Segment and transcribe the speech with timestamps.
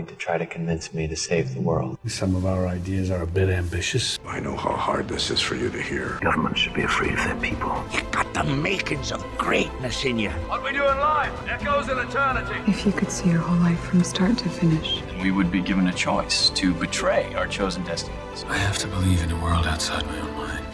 [0.00, 1.98] going to try to convince me to save the world.
[2.06, 4.18] Some of our ideas are a bit ambitious.
[4.26, 6.18] I know how hard this is for you to hear.
[6.22, 7.84] Government should be afraid of their people.
[7.92, 10.30] You got the makings of greatness in you.
[10.48, 12.58] What we do in life echoes in eternity.
[12.66, 15.88] If you could see your whole life from start to finish, we would be given
[15.88, 18.44] a choice to betray our chosen destinies.
[18.48, 20.29] I have to believe in a world outside my own mind.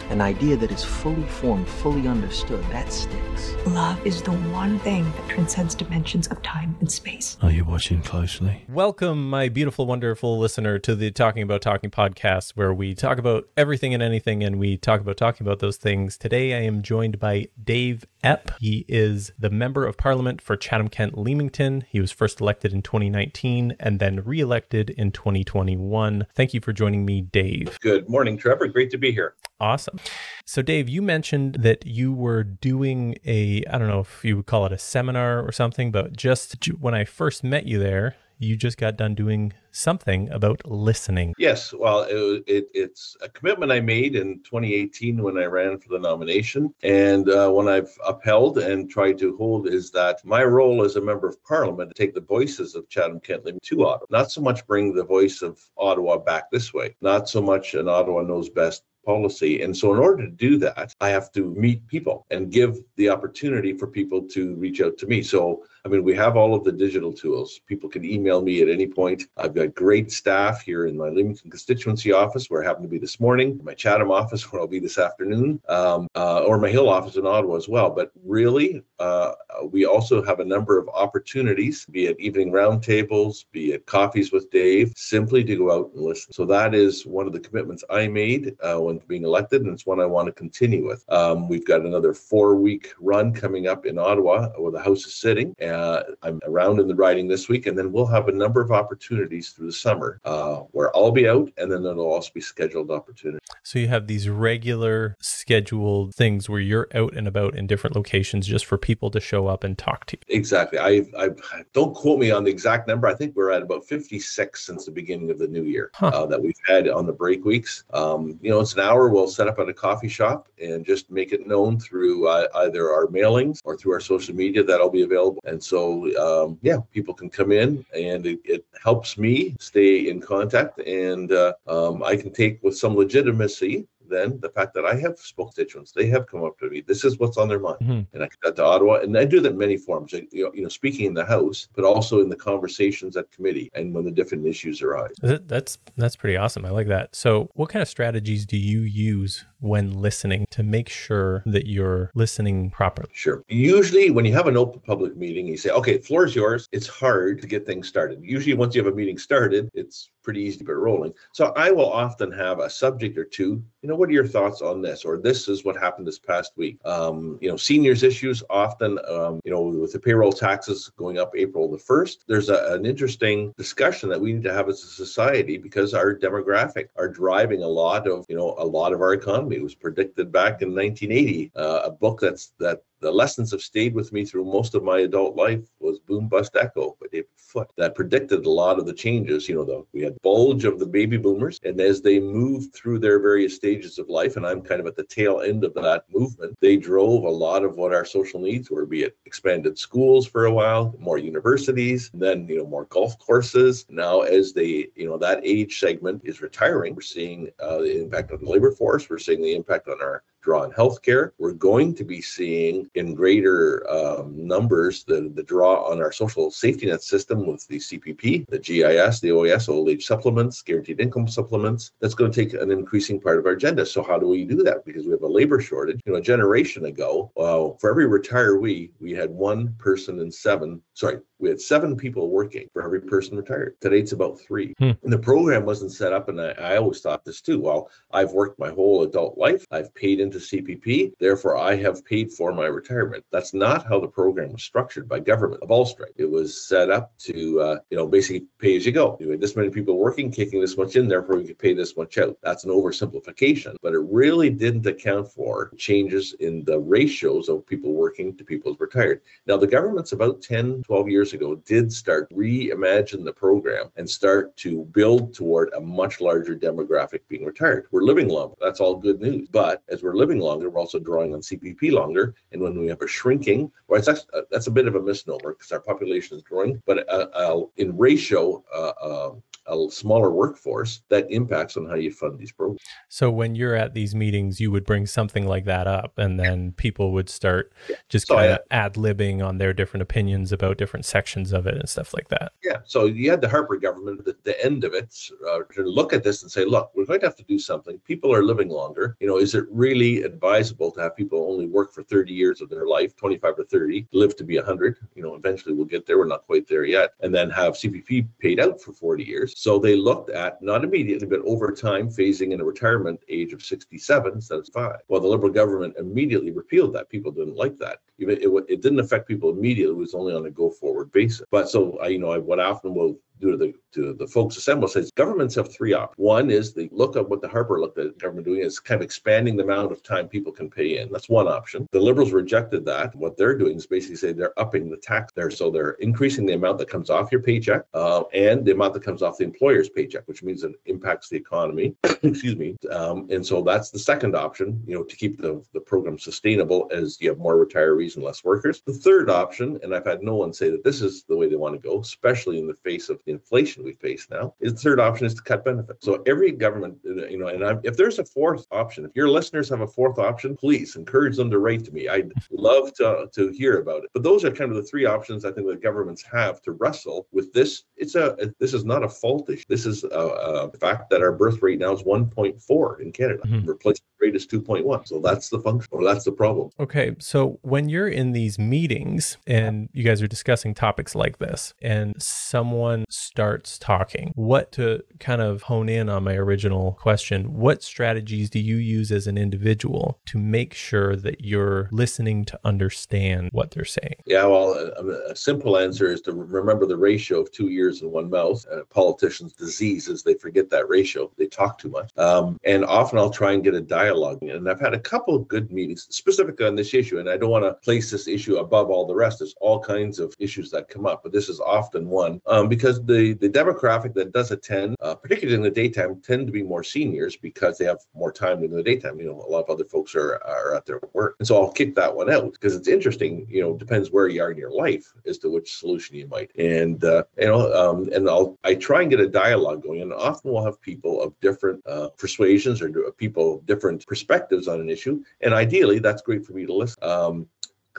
[0.09, 3.53] An idea that is fully formed, fully understood, that sticks.
[3.67, 7.37] Love is the one thing that transcends dimensions of time and space.
[7.41, 8.63] Are you watching closely?
[8.69, 13.49] Welcome, my beautiful, wonderful listener, to the Talking About Talking podcast, where we talk about
[13.57, 16.17] everything and anything, and we talk about talking about those things.
[16.17, 18.57] Today, I am joined by Dave Epp.
[18.61, 21.83] He is the Member of Parliament for Chatham Kent Leamington.
[21.89, 26.27] He was first elected in 2019 and then re elected in 2021.
[26.33, 27.77] Thank you for joining me, Dave.
[27.81, 28.67] Good morning, Trevor.
[28.67, 29.35] Great to be here.
[29.59, 29.99] Awesome.
[30.45, 34.45] So, Dave, you mentioned that you were doing a, I don't know if you would
[34.45, 38.55] call it a seminar or something, but just when I first met you there, you
[38.55, 41.33] just got done doing something about listening.
[41.37, 45.89] Yes, well, it, it, it's a commitment I made in 2018 when I ran for
[45.89, 50.95] the nomination, and uh, I've upheld and tried to hold is that my role as
[50.95, 54.41] a member of Parliament to take the voices of Chatham Kent to Ottawa, not so
[54.41, 58.49] much bring the voice of Ottawa back this way, not so much an Ottawa knows
[58.49, 59.61] best policy.
[59.63, 63.09] And so, in order to do that, I have to meet people and give the
[63.09, 65.23] opportunity for people to reach out to me.
[65.23, 67.61] So, I mean, we have all of the digital tools.
[67.65, 69.27] People can email me at any point.
[69.37, 72.97] I've got great staff here in my Leamington constituency office, where I happen to be
[72.97, 76.89] this morning, my Chatham office, where I'll be this afternoon, um, uh, or my Hill
[76.89, 77.89] office in Ottawa as well.
[77.89, 79.33] But really, uh,
[79.71, 84.49] we also have a number of opportunities, be it evening roundtables, be it coffees with
[84.51, 86.33] Dave, simply to go out and listen.
[86.33, 89.85] So that is one of the commitments I made uh, when being elected, and it's
[89.85, 91.03] one I want to continue with.
[91.09, 95.55] Um, we've got another four-week run coming up in Ottawa, where the House is sitting.
[95.77, 98.71] Uh, I'm around in the riding this week, and then we'll have a number of
[98.71, 102.89] opportunities through the summer uh, where I'll be out, and then there'll also be scheduled
[102.89, 103.47] opportunities.
[103.63, 108.47] So you have these regular scheduled things where you're out and about in different locations
[108.47, 110.35] just for people to show up and talk to you.
[110.35, 110.79] Exactly.
[110.79, 111.29] I, I
[111.73, 113.07] don't quote me on the exact number.
[113.07, 116.07] I think we're at about 56 since the beginning of the new year huh.
[116.07, 117.83] uh, that we've had on the break weeks.
[117.93, 119.09] Um, you know, it's an hour.
[119.09, 122.91] We'll set up at a coffee shop and just make it known through uh, either
[122.91, 125.41] our mailings or through our social media that I'll be available.
[125.45, 130.21] And so, um, yeah, people can come in and it, it, helps me stay in
[130.21, 134.95] contact and uh, um, I can take with some legitimacy then the fact that I
[134.95, 136.81] have spoken constituents, they have come up to me.
[136.81, 138.01] This is what's on their mind, mm-hmm.
[138.13, 140.13] and I got to Ottawa, and I do that in many forms.
[140.13, 143.69] You know, you know, speaking in the House, but also in the conversations at committee
[143.73, 145.15] and when the different issues arise.
[145.21, 146.65] That's that's pretty awesome.
[146.65, 147.15] I like that.
[147.15, 152.11] So, what kind of strategies do you use when listening to make sure that you're
[152.13, 153.09] listening properly?
[153.13, 153.43] Sure.
[153.47, 156.87] Usually, when you have an open public meeting, you say, "Okay, floor is yours." It's
[156.87, 158.19] hard to get things started.
[158.21, 161.13] Usually, once you have a meeting started, it's pretty easy to get rolling.
[161.31, 163.63] So, I will often have a subject or two.
[163.81, 165.05] You know, what are your thoughts on this?
[165.05, 166.79] Or this is what happened this past week.
[166.83, 168.99] Um, you know, seniors issues often.
[169.07, 172.85] Um, you know, with the payroll taxes going up April the first, there's a, an
[172.85, 177.63] interesting discussion that we need to have as a society because our demographic are driving
[177.63, 179.55] a lot of you know a lot of our economy.
[179.55, 181.51] It was predicted back in 1980.
[181.55, 184.99] Uh, a book that's that the lessons have stayed with me through most of my
[184.99, 188.93] adult life was Boom Bust Echo by David Foot that predicted a lot of the
[188.93, 189.47] changes.
[189.47, 193.19] You know, we had bulge of the baby boomers, and as they moved through their
[193.19, 196.55] various stages of life, and I'm kind of at the tail end of that movement,
[196.59, 200.45] they drove a lot of what our social needs were, be it expanded schools for
[200.45, 203.85] a while, more universities, then, you know, more golf courses.
[203.89, 208.31] Now, as they, you know, that age segment is retiring, we're seeing uh, the impact
[208.31, 211.31] on the labor force, we're seeing the impact on our draw on healthcare.
[211.39, 216.49] We're going to be seeing in greater um, numbers the, the draw on our social
[216.49, 221.27] safety net system with the CPP, the GIS, the OAS, old age supplements, guaranteed income
[221.27, 221.91] supplements.
[221.99, 223.85] That's going to take an increasing part of our agenda.
[223.85, 224.85] So how do we do that?
[224.85, 225.99] Because we have a labor shortage.
[226.05, 230.81] You know, a generation ago, uh, for every retiree, we had one person in seven,
[230.93, 233.75] sorry, we had seven people working for every person retired.
[233.81, 234.73] Today it's about three.
[234.79, 234.91] Hmm.
[235.03, 237.59] And the program wasn't set up, and I, I, always thought this too.
[237.59, 242.31] Well, I've worked my whole adult life, I've paid into CPP, therefore I have paid
[242.31, 243.23] for my retirement.
[243.31, 246.13] That's not how the program was structured by government of all stripes.
[246.17, 249.17] It was set up to, uh, you know, basically pay as you go.
[249.19, 251.95] You had this many people working, kicking this much in, therefore we could pay this
[251.95, 252.37] much out.
[252.41, 257.93] That's an oversimplification, but it really didn't account for changes in the ratios of people
[257.93, 259.21] working to people retired.
[259.45, 264.09] Now, the government's about 10, 12 years years ago did start reimagine the program and
[264.09, 267.87] start to build toward a much larger demographic being retired.
[267.91, 268.55] We're living longer.
[268.61, 269.49] That's all good news.
[269.49, 272.35] But as we're living longer, we're also drawing on CPP longer.
[272.51, 275.53] And when we have a shrinking, it's actually, uh, that's a bit of a misnomer
[275.53, 279.31] because our population is growing, but uh, uh, in ratio, uh, uh,
[279.67, 282.81] a smaller workforce that impacts on how you fund these programs.
[283.09, 286.71] So when you're at these meetings, you would bring something like that up, and then
[286.73, 287.73] people would start
[288.09, 291.75] just So kind of ad libbing on their different opinions about different sections of it
[291.75, 292.51] and stuff like that.
[292.63, 292.77] Yeah.
[292.85, 295.15] So you had the Harper government at the end of it
[295.49, 297.99] uh, to look at this and say, look, we're going to have to do something.
[297.99, 299.15] People are living longer.
[299.19, 302.69] You know, is it really advisable to have people only work for 30 years of
[302.69, 304.97] their life, 25 to 30, live to be 100?
[305.15, 306.17] You know, eventually we'll get there.
[306.17, 307.11] We're not quite there yet.
[307.21, 309.53] And then have CPP paid out for 40 years.
[309.59, 313.63] So they looked at, not immediately, but over time, phasing in a retirement age of
[313.63, 314.99] 67 instead of five.
[315.07, 317.09] Well, the Liberal government immediately repealed that.
[317.09, 317.97] People didn't like that.
[318.19, 319.95] Even it, it didn't affect people immediately.
[319.95, 321.43] It was only on a go forward basis.
[321.49, 324.57] But so I, you know, I, what often will do to the to the folks
[324.57, 326.17] assembled says governments have three options.
[326.17, 329.05] One is the look at what the Harper looked at government doing is kind of
[329.05, 331.11] expanding the amount of time people can pay in.
[331.11, 331.87] That's one option.
[331.91, 333.15] The liberals rejected that.
[333.15, 336.53] What they're doing is basically say they're upping the tax there, so they're increasing the
[336.53, 339.89] amount that comes off your paycheck uh, and the amount that comes off the employer's
[339.89, 341.95] paycheck, which means it impacts the economy.
[342.23, 342.75] Excuse me.
[342.91, 344.81] Um, and so that's the second option.
[344.85, 348.43] You know, to keep the the program sustainable as you have more retirees and less
[348.43, 348.81] workers.
[348.85, 351.55] The third option, and I've had no one say that this is the way they
[351.55, 354.99] want to go, especially in the face of inflation we face now, is the third
[354.99, 356.05] option is to cut benefits.
[356.05, 359.69] So every government, you know, and I'm, if there's a fourth option, if your listeners
[359.69, 362.07] have a fourth option, please encourage them to write to me.
[362.07, 364.09] I'd love to to hear about it.
[364.13, 367.27] But those are kind of the three options I think that governments have to wrestle
[367.31, 367.83] with this.
[367.95, 369.65] It's a this is not a fault issue.
[369.67, 373.41] This is a, a fact that our birth rate now is 1.4 in Canada.
[373.45, 373.67] Mm-hmm.
[373.67, 375.07] Replacement rate is 2.1.
[375.07, 376.69] So that's the function, or that's the problem.
[376.79, 381.73] Okay, so when you're in these meetings and you guys are discussing topics like this,
[381.81, 387.83] and someone starts talking, what to kind of hone in on my original question, what
[387.83, 393.49] strategies do you use as an individual to make sure that you're listening to understand
[393.51, 394.15] what they're saying?
[394.25, 398.11] Yeah, well, a, a simple answer is to remember the ratio of two ears and
[398.11, 398.65] one mouth.
[398.71, 401.31] Uh, politicians' disease is they forget that ratio.
[401.37, 402.11] They talk too much.
[402.17, 404.06] Um, and often I'll try and get a dialogue.
[404.15, 407.19] And I've had a couple of good meetings specifically on this issue.
[407.19, 409.39] And I don't want to place this issue above all the rest.
[409.39, 413.03] There's all kinds of issues that come up, but this is often one um, because
[413.05, 416.83] the, the demographic that does attend, uh, particularly in the daytime, tend to be more
[416.83, 419.19] seniors because they have more time in the daytime.
[419.19, 421.35] You know, a lot of other folks are, are at their work.
[421.39, 424.41] And so I'll kick that one out because it's interesting, you know, depends where you
[424.41, 426.51] are in your life as to which solution you might.
[426.57, 430.01] And, uh, you know, um, and I'll, I try and get a dialogue going.
[430.01, 434.79] And often we'll have people of different uh, persuasions or people of different perspectives on
[434.79, 435.23] an issue.
[435.41, 437.03] And ideally, that's great for me to listen.
[437.03, 437.47] Um,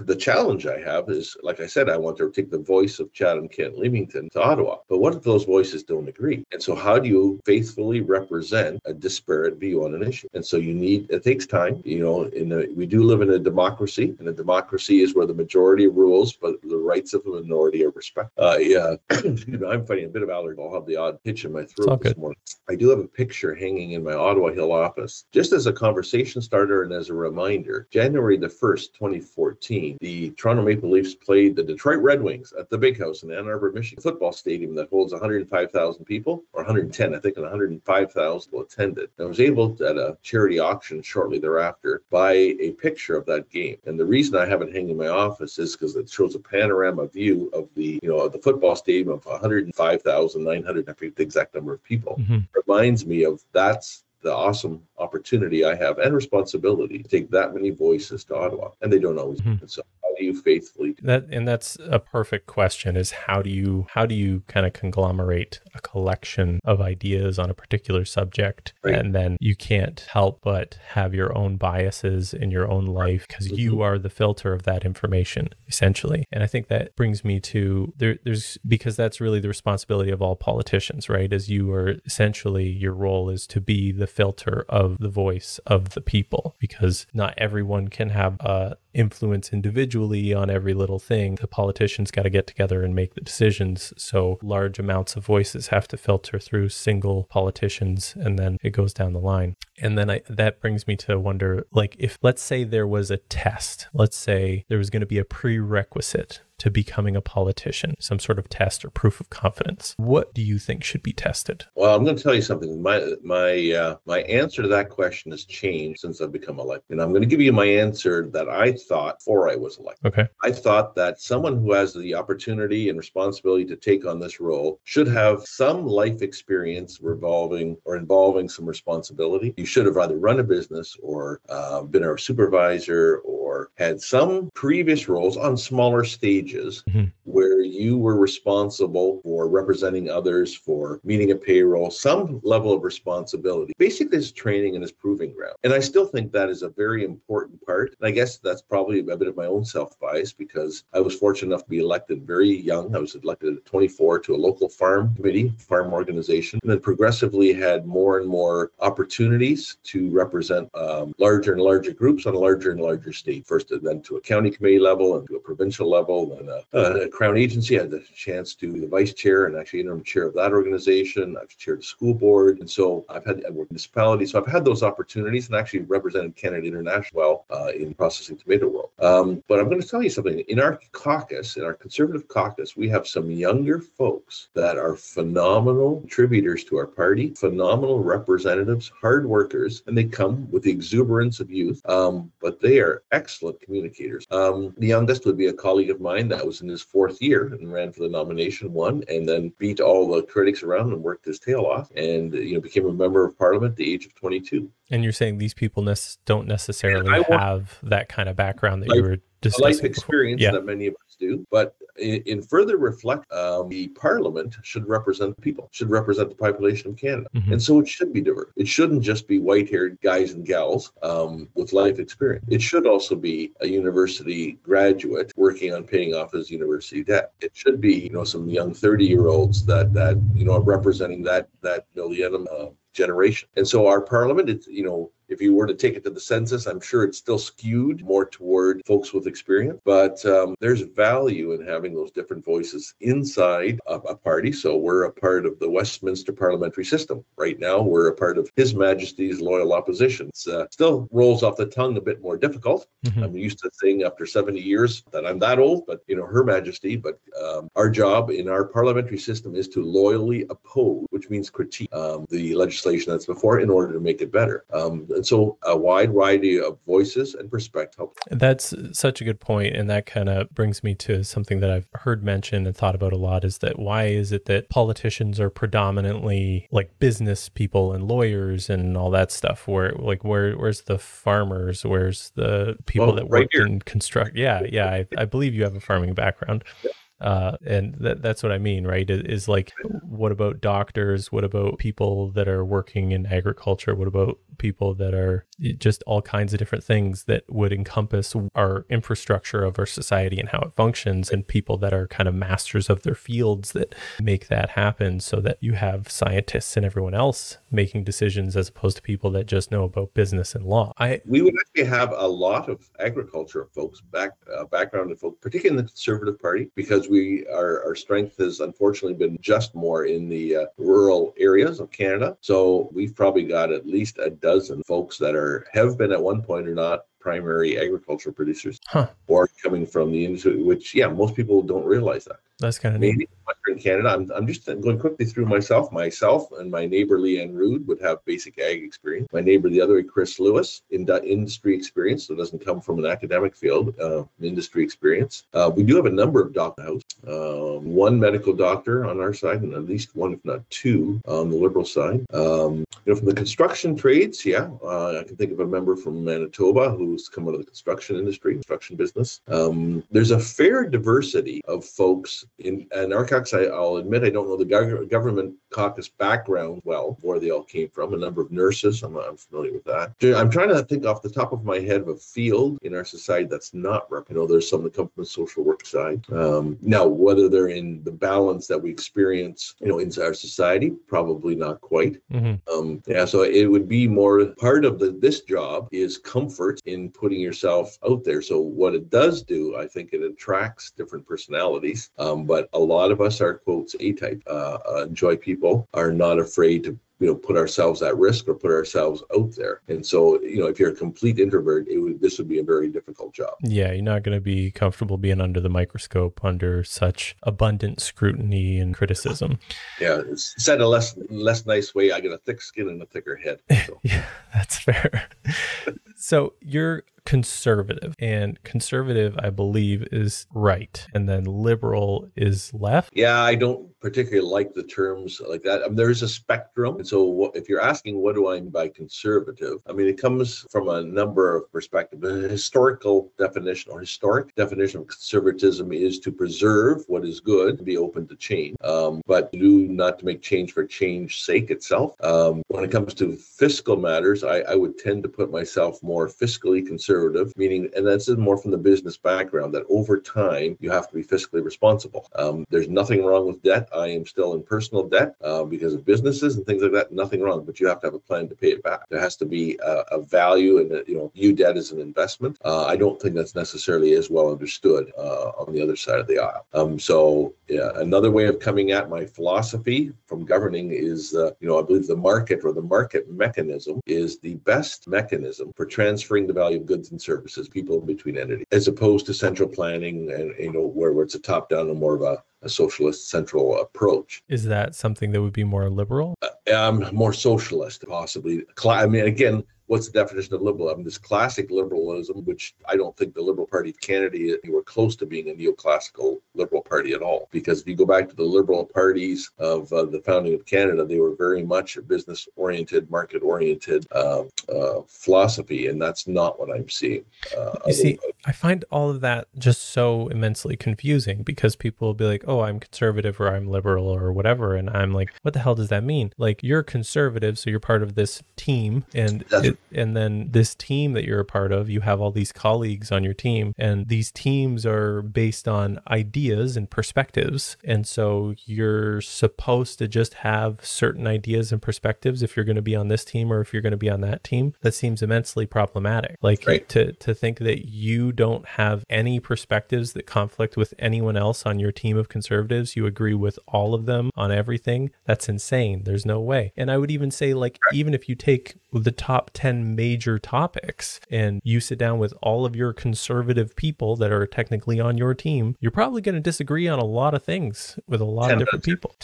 [0.06, 3.12] the challenge I have is, like I said, I want to take the voice of
[3.12, 4.78] Chatham, Kent, Leamington to Ottawa.
[4.88, 6.44] But what if those voices don't agree?
[6.52, 10.28] And so, how do you faithfully represent a disparate view on an issue?
[10.34, 11.82] And so, you need it takes time.
[11.84, 15.26] You know, in a, we do live in a democracy, and a democracy is where
[15.26, 18.32] the majority rules, but the rights of the minority are respected.
[18.38, 20.60] Uh, yeah, I'm fighting a bit of allergy.
[20.60, 22.38] I'll have the odd pitch in my throat this morning.
[22.68, 26.42] I do have a picture hanging in my Ottawa Hill office, just as a conversation
[26.42, 27.86] starter and as a reminder.
[27.90, 32.78] January the 1st, 2014, the Toronto Maple Leafs played the Detroit Red Wings at the
[32.78, 37.18] Big House in Ann Arbor, Michigan, football stadium that holds 105,000 people, or 110, I
[37.18, 39.10] think, and 105,000 will attended.
[39.18, 43.48] I was able to, at a charity auction shortly thereafter, buy a picture of that
[43.50, 43.78] game.
[43.86, 46.38] And the reason I have it hanging in my office is because it shows a
[46.38, 51.22] panorama view of the, you know, of the football stadium of 105,900, I forget the
[51.22, 52.46] exact number of people Mhm.
[52.66, 57.70] reminds me of that's the awesome opportunity I have and responsibility to take that many
[57.70, 58.70] voices to Ottawa.
[58.82, 59.40] And they don't always.
[59.40, 59.60] Mhm.
[59.60, 59.82] And so
[60.18, 64.06] do you faithfully do That and that's a perfect question is how do you how
[64.06, 68.94] do you kind of conglomerate a collection of ideas on a particular subject Right.
[68.94, 73.50] and then you can't help but have your own biases in your own life because
[73.50, 76.24] you are the filter of that information essentially.
[76.32, 80.20] And I think that brings me to there there's because that's really the responsibility of
[80.22, 81.32] all politicians, right?
[81.32, 85.90] As you are essentially your role is to be the filter of the voice of
[85.90, 91.36] the people because not everyone can have uh influence individually on every little thing.
[91.36, 93.92] The politicians got to get together and make the decisions.
[93.96, 98.94] So large amounts of voices have to filter through single politicians and then it goes
[98.94, 99.54] down the line.
[99.80, 103.18] And then I, that brings me to wonder like if let's say there was a
[103.18, 108.18] test, let's say there was going to be a prerequisite to becoming a politician, some
[108.18, 109.94] sort of test or proof of confidence.
[109.96, 111.64] What do you think should be tested?
[111.74, 112.82] Well, I'm going to tell you something.
[112.82, 117.02] My my uh, my answer to that question has changed since I've become elected, and
[117.02, 120.06] I'm going to give you my answer that I thought before I was elected.
[120.06, 120.28] Okay.
[120.42, 124.80] I thought that someone who has the opportunity and responsibility to take on this role
[124.84, 129.54] should have some life experience revolving or involving some responsibility.
[129.56, 134.50] You should have either run a business or uh, been a supervisor or had some
[134.54, 137.04] previous roles on smaller stages mm-hmm.
[137.24, 143.72] where you were responsible for representing others, for meeting a payroll, some level of responsibility.
[143.78, 145.56] Basically, it's training and it's proving ground.
[145.64, 147.94] And I still think that is a very important part.
[148.00, 151.14] And I guess that's probably a bit of my own self bias because I was
[151.14, 152.94] fortunate enough to be elected very young.
[152.94, 157.52] I was elected at 24 to a local farm committee, farm organization, and then progressively
[157.52, 162.70] had more and more opportunities to represent um, larger and larger groups on a larger
[162.70, 163.46] and larger state.
[163.46, 167.36] First, then to a county committee level and to a provincial level, a, a crown
[167.36, 167.78] agency.
[167.78, 170.52] I had the chance to be the vice chair and actually interim chair of that
[170.52, 171.36] organization.
[171.40, 174.26] I've chaired a school board, and so I've had I worked municipality.
[174.26, 178.68] So I've had those opportunities and actually represented Canada International well uh, in processing tomato
[178.68, 178.90] world.
[179.00, 180.40] Um, but I'm going to tell you something.
[180.48, 186.00] In our caucus, in our conservative caucus, we have some younger folks that are phenomenal
[186.00, 191.50] contributors to our party, phenomenal representatives, hard workers, and they come with the exuberance of
[191.50, 191.80] youth.
[191.88, 194.26] Um, but they are excellent communicators.
[194.30, 197.46] Um, the youngest would be a colleague of mine that was in his fourth year
[197.46, 201.24] and ran for the nomination, won, and then beat all the critics around and worked
[201.24, 204.14] his tail off, and you know became a member of parliament at the age of
[204.14, 204.70] 22.
[204.90, 205.94] And you're saying these people ne-
[206.24, 209.64] don't necessarily have that kind of background that you were discussing.
[209.64, 210.52] Life experience yeah.
[210.52, 215.34] that many of us do, but in, in further reflect, um, the parliament should represent
[215.36, 217.52] the people, should represent the population of Canada, mm-hmm.
[217.52, 218.52] and so it should be diverse.
[218.56, 222.44] It shouldn't just be white-haired guys and gals um, with life experience.
[222.48, 227.32] It should also be a university graduate working on paying off his university debt.
[227.40, 231.48] It should be, you know, some young thirty-year-olds that that you know are representing that
[231.62, 233.48] that millennium uh, generation.
[233.56, 236.20] And so our parliament, it's you know if you were to take it to the
[236.20, 239.80] census, I'm sure it's still skewed more toward folks with experience.
[239.84, 244.52] But um, there's value in having those different voices inside a, a, party.
[244.52, 247.24] So we're a part of the Westminster parliamentary system.
[247.36, 250.30] Right now, we're a part of His Majesty's loyal opposition.
[250.46, 252.86] It uh, still rolls off the tongue a bit more difficult.
[253.06, 253.22] Mm-hmm.
[253.22, 256.44] I'm used to saying after 70 years that I'm that old, but you know, Her
[256.44, 256.96] Majesty.
[256.96, 261.92] But um, our job in our parliamentary system is to loyally oppose, which means critique
[261.92, 264.64] um, the legislation that's before in order to make it better.
[264.72, 268.12] Um, and so a wide variety of voices and perspectives.
[268.30, 271.88] That's such a good point, and that kind of brings me to something that I've
[271.94, 275.50] heard mentioned and thought about a lot: is that why is it that politicians are
[275.50, 279.68] predominantly like business people and lawyers and all that stuff?
[279.68, 281.84] Where like where where's the farmers?
[281.84, 284.36] Where's the people well, that right work in construct?
[284.36, 284.88] Yeah, yeah.
[284.88, 286.64] I, I believe you have a farming background.
[286.82, 289.08] Yeah uh, and that, that's what I mean, right?
[289.08, 289.72] Is, like,
[290.02, 291.32] what about doctors?
[291.32, 293.94] What about people that are working in agriculture?
[293.94, 295.46] What about people that are
[295.78, 300.48] just all kinds of different things that would encompass our infrastructure of our society and
[300.48, 304.48] how it functions, and people that are kind of masters of their fields that make
[304.48, 309.02] that happen so that you have scientists and everyone else making decisions as opposed to
[309.02, 310.92] people that just know about business and law.
[310.98, 315.78] I we would actually have a lot of agriculture folks back uh, background folks, particularly
[315.78, 320.28] in the Conservative Party, because we our, our strength has unfortunately been just more in
[320.28, 322.36] the uh, rural areas of Canada.
[322.40, 326.42] So we've probably got at least a dozen folks that are have been at one
[326.42, 329.08] point or not primary agricultural producers huh.
[329.26, 332.40] or coming from the industry, which yeah, most people don't realize that.
[332.58, 333.30] That's kind of maybe neat.
[333.46, 334.08] Western Canada.
[334.08, 335.92] I'm, I'm just going quickly through myself.
[335.92, 339.28] Myself and my neighbor Lianne Rood would have basic ag experience.
[339.32, 343.54] My neighbor, the other Chris Lewis, in industry experience, so doesn't come from an academic
[343.54, 345.44] field, uh, industry experience.
[345.54, 347.02] Uh, we do have a number of doctor house.
[347.26, 351.50] Um, one medical doctor on our side, and at least one, if not two, on
[351.50, 352.24] the liberal side.
[352.32, 355.96] Um, you know, from the construction trades, yeah, uh, I can think of a member
[355.96, 359.40] from Manitoba who's come out of the construction industry, construction business.
[359.48, 364.48] Um, there's a fair diversity of folks in our caucus, I, will admit I don't
[364.48, 368.14] know the government caucus background well, where they all came from.
[368.14, 370.12] A number of nurses, I'm, I'm familiar with that.
[370.36, 373.04] I'm trying to think off the top of my head of a field in our
[373.04, 374.28] society that's not rep.
[374.28, 376.24] You know, there's some that come from the social work side.
[376.32, 380.90] Um, now, whether they're in the balance that we experience, you know, in our society,
[381.06, 382.16] probably not quite.
[382.32, 382.54] Mm-hmm.
[382.72, 387.10] Um, yeah, so it would be more part of the this job is comfort in
[387.10, 388.42] putting yourself out there.
[388.42, 392.10] So what it does do, I think, it attracts different personalities.
[392.18, 395.88] Um, but a lot of us are quotes A type, uh, uh, enjoy people people
[395.92, 399.80] are not afraid to you know put ourselves at risk or put ourselves out there.
[399.88, 402.64] And so you know if you're a complete introvert it would this would be a
[402.64, 403.54] very difficult job.
[403.62, 408.78] Yeah you're not going to be comfortable being under the microscope under such abundant scrutiny
[408.78, 409.58] and criticism.
[410.00, 413.06] Yeah it's said a less less nice way i got a thick skin and a
[413.06, 413.98] thicker head so.
[414.02, 415.28] yeah that's fair.
[416.20, 423.12] So you're conservative and conservative i believe is right and then liberal is left?
[423.14, 425.82] Yeah i don't particularly like the terms like that.
[425.82, 429.78] I mean, there's a spectrum so if you're asking what do i mean by conservative
[429.88, 435.00] i mean it comes from a number of perspectives a historical definition or historic definition
[435.00, 439.88] of conservatism is to preserve what is good be open to change um, but do
[439.88, 444.44] not to make change for change sake itself um, when it comes to fiscal matters
[444.44, 448.58] I, I would tend to put myself more fiscally conservative conservative, meaning, and that's more
[448.58, 452.28] from the business background, that over time you have to be fiscally responsible.
[452.34, 453.88] Um, there's nothing wrong with debt.
[453.94, 456.97] I am still in personal debt uh, because of businesses and things like that.
[457.10, 459.00] Nothing wrong, but you have to have a plan to pay it back.
[459.08, 462.58] There has to be a, a value and you know view debt as an investment.
[462.64, 466.26] Uh, I don't think that's necessarily as well understood uh, on the other side of
[466.26, 466.66] the aisle.
[466.72, 471.68] Um, so yeah, another way of coming at my philosophy from governing is, uh, you
[471.68, 476.46] know, I believe the market or the market mechanism is the best mechanism for transferring
[476.46, 480.54] the value of goods and services, people between entities, as opposed to central planning and
[480.58, 483.80] you know where, where it's a top down and more of a, a socialist central
[483.80, 484.42] approach.
[484.48, 486.34] Is that something that would be more liberal?
[486.70, 488.64] Um, more socialist, possibly.
[488.84, 491.02] I mean, again, what's the definition of liberalism?
[491.02, 495.26] This classic liberalism, which I don't think the Liberal Party of Canada were close to
[495.26, 497.48] being a neoclassical liberal party at all.
[497.50, 501.04] Because if you go back to the liberal parties of uh, the founding of Canada,
[501.04, 506.60] they were very much a business oriented, market oriented uh, uh, philosophy, and that's not
[506.60, 507.24] what I'm seeing.
[507.56, 512.14] Uh, you see, I find all of that just so immensely confusing because people will
[512.14, 515.60] be like, "Oh, I'm conservative" or "I'm liberal" or whatever, and I'm like, "What the
[515.60, 519.77] hell does that mean?" Like, you're conservative, so you're part of this team, and it,
[519.92, 523.24] and then this team that you're a part of, you have all these colleagues on
[523.24, 527.76] your team, and these teams are based on ideas and perspectives.
[527.84, 532.82] And so you're supposed to just have certain ideas and perspectives if you're going to
[532.82, 534.74] be on this team or if you're going to be on that team.
[534.82, 536.36] That seems immensely problematic.
[536.42, 536.88] Like right.
[536.90, 541.78] to, to think that you don't have any perspectives that conflict with anyone else on
[541.78, 545.10] your team of conservatives, you agree with all of them on everything.
[545.24, 546.04] That's insane.
[546.04, 546.72] There's no way.
[546.76, 551.20] And I would even say, like, even if you take the top 10 major topics
[551.30, 555.34] and you sit down with all of your conservative people that are technically on your
[555.34, 558.58] team, you're probably going to disagree on a lot of things with a lot of
[558.58, 559.14] different people.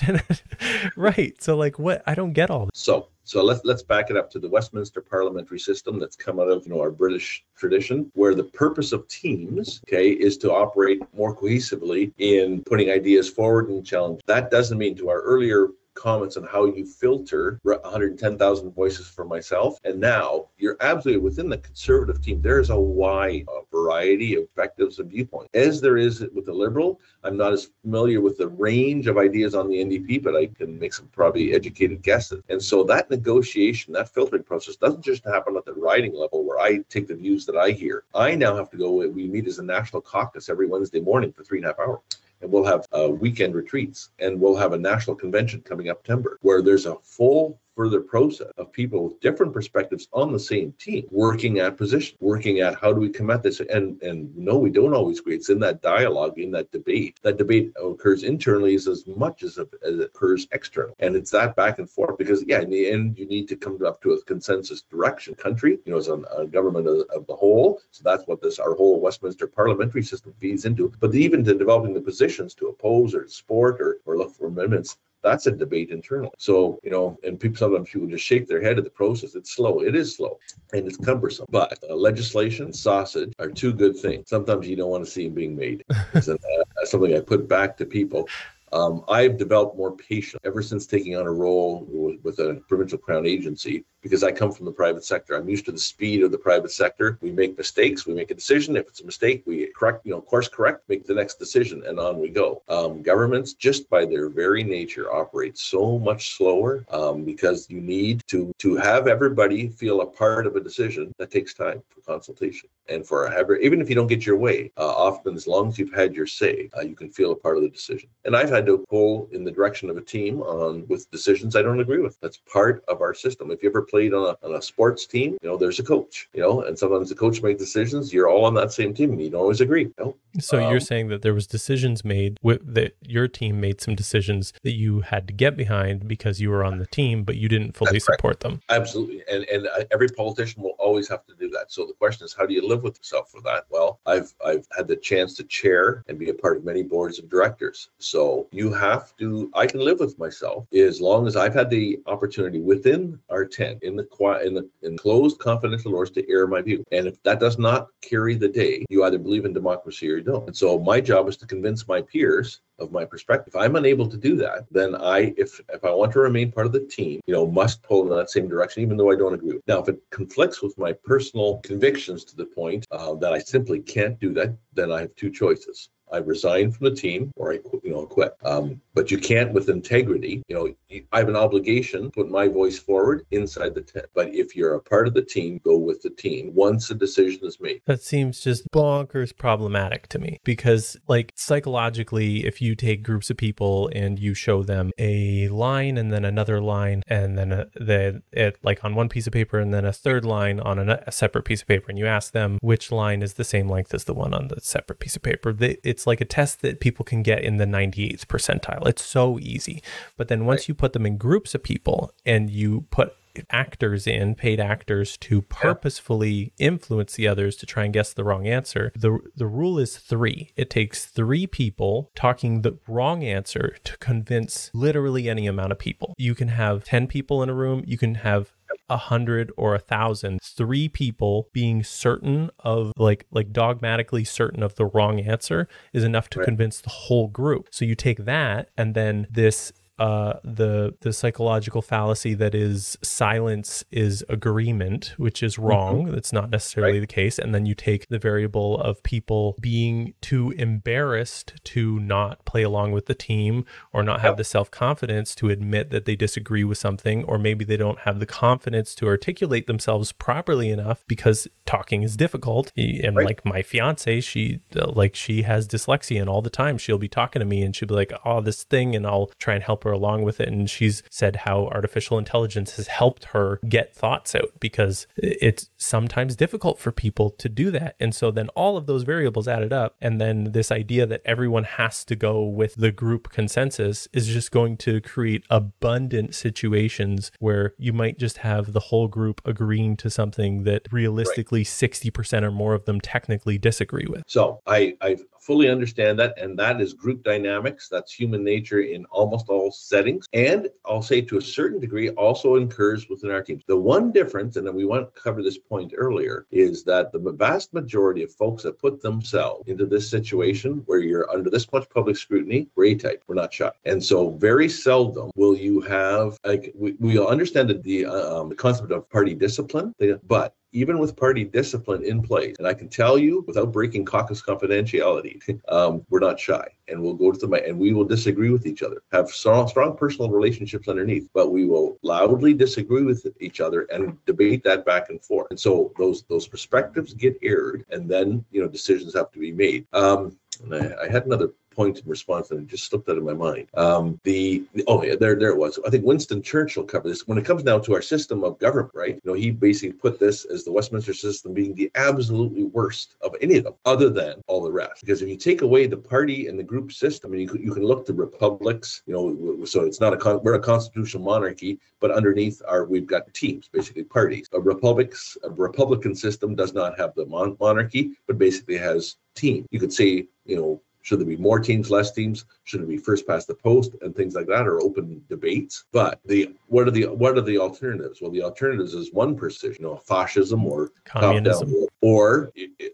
[0.97, 1.43] right.
[1.43, 2.73] So like what I don't get all this.
[2.75, 6.49] So so let's let's back it up to the Westminster parliamentary system that's come out
[6.49, 11.01] of you know our British tradition, where the purpose of teams, okay, is to operate
[11.15, 14.21] more cohesively in putting ideas forward and challenge.
[14.27, 19.79] That doesn't mean to our earlier comments on how you filter 110,000 voices for myself.
[19.85, 22.43] And now you're absolutely within the conservative team.
[22.43, 27.01] There's a wide uh, variety of perspectives and viewpoints, as there is with the liberal.
[27.23, 30.79] I'm not as familiar with the range of ideas on the NDP, but I can
[30.79, 32.43] make some probably educated guesses.
[32.49, 36.59] And so that negotiation, that filtering process doesn't just happen at the riding level where
[36.59, 38.05] I take the views that I hear.
[38.15, 41.45] I now have to go, we meet as a national caucus every Wednesday morning for
[41.45, 42.01] three and a half hours
[42.45, 46.39] and we'll have uh, weekend retreats and we'll have a national convention coming up September
[46.43, 51.07] where there's a full further process of people with different perspectives on the same team
[51.11, 53.61] working at position working at how do we come at this?
[53.61, 55.37] And and no we don't always agree.
[55.37, 57.19] It's in that dialogue in that debate.
[57.23, 60.95] That debate occurs internally as, as much as it, as it occurs externally.
[60.99, 63.79] And it's that back and forth because yeah in the end you need to come
[63.85, 65.35] up to a consensus direction.
[65.35, 67.81] Country you know as a, a government of, of, the whole.
[67.91, 70.93] So that's what this our whole westminster parliamentary system feeds into.
[71.01, 74.99] But even to developing the positions to oppose or support or, or look for amendments
[75.25, 76.31] that's a debate internally.
[76.39, 79.35] So, you know, and people sometimes people just shake their head at the process.
[79.35, 79.81] It's slow.
[79.81, 80.39] It is slow
[80.73, 81.47] and it's cumbersome.
[81.51, 84.29] But uh, legislation, sausage are two good things.
[84.29, 85.83] Sometimes you don't want to see them being made.
[86.15, 86.37] It's uh,
[86.85, 88.29] something I put back to people.
[88.73, 92.99] Um, I've developed more patience ever since taking on a role with, with a provincial
[92.99, 95.35] crown agency because I come from the private sector.
[95.35, 97.19] I'm used to the speed of the private sector.
[97.23, 98.77] We make mistakes, we make a decision.
[98.77, 101.99] If it's a mistake, we correct, you know, course correct, make the next decision, and
[101.99, 102.63] on we go.
[102.69, 108.23] Um, governments, just by their very nature, operate so much slower um, because you need
[108.29, 111.11] to to have everybody feel a part of a decision.
[111.19, 114.71] That takes time for consultation and for every, even if you don't get your way,
[114.77, 117.57] uh, often as long as you've had your say, uh, you can feel a part
[117.57, 118.09] of the decision.
[118.25, 121.63] And I've had to pull in the direction of a team on with decisions I
[121.63, 122.19] don't agree with.
[122.21, 123.51] That's part of our system.
[123.51, 126.29] If you ever played on a, on a sports team, you know, there's a coach,
[126.35, 128.13] you know, and sometimes the coach makes decisions.
[128.13, 129.83] You're all on that same team and you don't always agree.
[129.83, 130.17] You know?
[130.41, 133.95] So Um, you're saying that there was decisions made with that your team made some
[133.95, 137.49] decisions that you had to get behind because you were on the team, but you
[137.49, 138.61] didn't fully support them.
[138.69, 139.23] Absolutely.
[139.31, 141.71] And and every politician will always have to do that.
[141.71, 143.67] So the question is how do you live with yourself for that?
[143.71, 147.21] Well, I've I've had the chance to chair and be a part of many boards
[147.21, 147.91] of directors.
[148.01, 152.01] So you have to I can live with myself as long as I've had the
[152.07, 156.47] opportunity within our tent in the quiet in the in closed confidential doors to air
[156.47, 156.85] my view.
[156.93, 160.23] And if that does not carry the day, you either believe in democracy or you
[160.23, 160.47] don't.
[160.47, 163.55] And so my job is to convince my peers of my perspective.
[163.55, 166.67] If I'm unable to do that, then I, if if I want to remain part
[166.67, 169.35] of the team, you know, must pull in that same direction, even though I don't
[169.35, 169.61] agree.
[169.67, 173.81] Now, if it conflicts with my personal convictions to the point uh, that I simply
[173.81, 175.91] can't do that, then I have two choices.
[176.15, 178.35] I resign from the team or I, you know, quit.
[178.45, 180.43] Um, but you can't with integrity.
[180.49, 184.07] You know, I have an obligation put my voice forward inside the tent.
[184.15, 187.45] But if you're a part of the team, go with the team once a decision
[187.45, 187.81] is made.
[187.87, 193.37] That seems just bonkers problematic to me because, like, psychologically, if you take groups of
[193.37, 198.23] people and you show them a line and then another line and then a, the,
[198.33, 201.13] it like on one piece of paper and then a third line on a, a
[201.13, 204.05] separate piece of paper, and you ask them which line is the same length as
[204.05, 207.05] the one on the separate piece of paper, they, it's like a test that people
[207.05, 208.87] can get in the 98th percentile.
[208.87, 209.83] It's so easy.
[210.17, 213.15] But then once you put them in groups of people and you put
[213.51, 218.47] actors in, paid actors, to purposefully influence the others to try and guess the wrong
[218.47, 218.93] answer.
[218.95, 220.51] The the rule is three.
[220.57, 226.15] It takes three people talking the wrong answer to convince literally any amount of people.
[226.19, 228.53] You can have 10 people in a room, you can have
[228.91, 234.75] a hundred or a thousand three people being certain of like like dogmatically certain of
[234.75, 236.45] the wrong answer is enough to Right.
[236.47, 241.81] convince the whole group so you take that and then this uh, the the psychological
[241.83, 246.07] fallacy that is silence is agreement, which is wrong.
[246.07, 247.39] That's not necessarily the case.
[247.39, 252.93] And then you take the variable of people being too embarrassed to not play along
[252.93, 256.79] with the team or not have the self confidence to admit that they disagree with
[256.79, 262.03] something, or maybe they don't have the confidence to articulate themselves properly enough because talking
[262.03, 262.73] is difficult.
[262.77, 263.27] And Right.
[263.27, 267.09] like my fiance, she uh, like she has dyslexia, and all the time she'll be
[267.09, 269.84] talking to me and she'll be like, "Oh, this thing," and I'll try and help
[269.85, 270.49] her along with it.
[270.49, 276.37] And she's said how artificial intelligence has helped her get thoughts out because it's sometimes
[276.37, 277.97] difficult for people to do that.
[278.01, 281.65] And so then all of those variables added up, and then this idea that everyone
[281.65, 287.75] has to go with the group consensus is just going to create abundant situations where
[287.79, 292.75] you might just have the whole group agreeing to something that realistically 60% or more
[292.75, 294.23] of them technically disagree with.
[294.27, 296.39] So I, I fully understand that.
[296.39, 297.89] And that is group dynamics.
[297.89, 300.27] That's human nature in almost all settings.
[300.33, 303.63] And I'll say to a certain degree also occurs within our teams.
[303.67, 307.19] The one difference, and then we want to cover this point earlier, is that the
[307.19, 311.89] vast majority of folks that put themselves into this situation where you're under this much
[311.91, 313.71] public scrutiny, we're A-type, we're not shy.
[313.85, 318.49] And so very seldom will you have, like, we, we'll understand that the, uh, um,
[318.49, 319.95] the concept of party discipline,
[320.27, 324.43] but even with party discipline in place, and I can tell you without breaking caucus
[324.43, 328.67] confidentiality, um, we're not shy, and we'll go to the and we will disagree with
[328.67, 333.61] each other, have strong, strong personal relationships underneath, but we will loudly disagree with each
[333.61, 335.47] other and debate that back and forth.
[335.51, 339.53] And so those those perspectives get aired, and then you know decisions have to be
[339.53, 339.87] made.
[339.93, 343.25] Um, and I, I had another point in response and it just slipped out of
[343.25, 343.69] my mind.
[343.75, 345.79] Um, the, oh yeah, there there it was.
[345.87, 347.27] I think Winston Churchill covered this.
[347.27, 349.15] When it comes down to our system of government, right?
[349.15, 353.35] You know, he basically put this as the Westminster system being the absolutely worst of
[353.41, 355.01] any of them, other than all the rest.
[355.01, 357.85] Because if you take away the party and the group system, and you you can
[357.85, 362.11] look to republics, you know, so it's not a con- we're a constitutional monarchy, but
[362.11, 364.49] underneath our we've got teams, basically parties.
[364.53, 369.67] A republics a republican system does not have the mon- monarchy, but basically has team.
[369.71, 372.47] You could say, you know, should there be more teams, less teams?
[372.65, 375.85] Should it be first past the post and things like that are open debates?
[375.93, 378.23] But the what are the what are the alternatives?
[378.23, 381.69] Well, the alternatives is one precision, you know, fascism or Communism.
[381.69, 382.53] top-down, or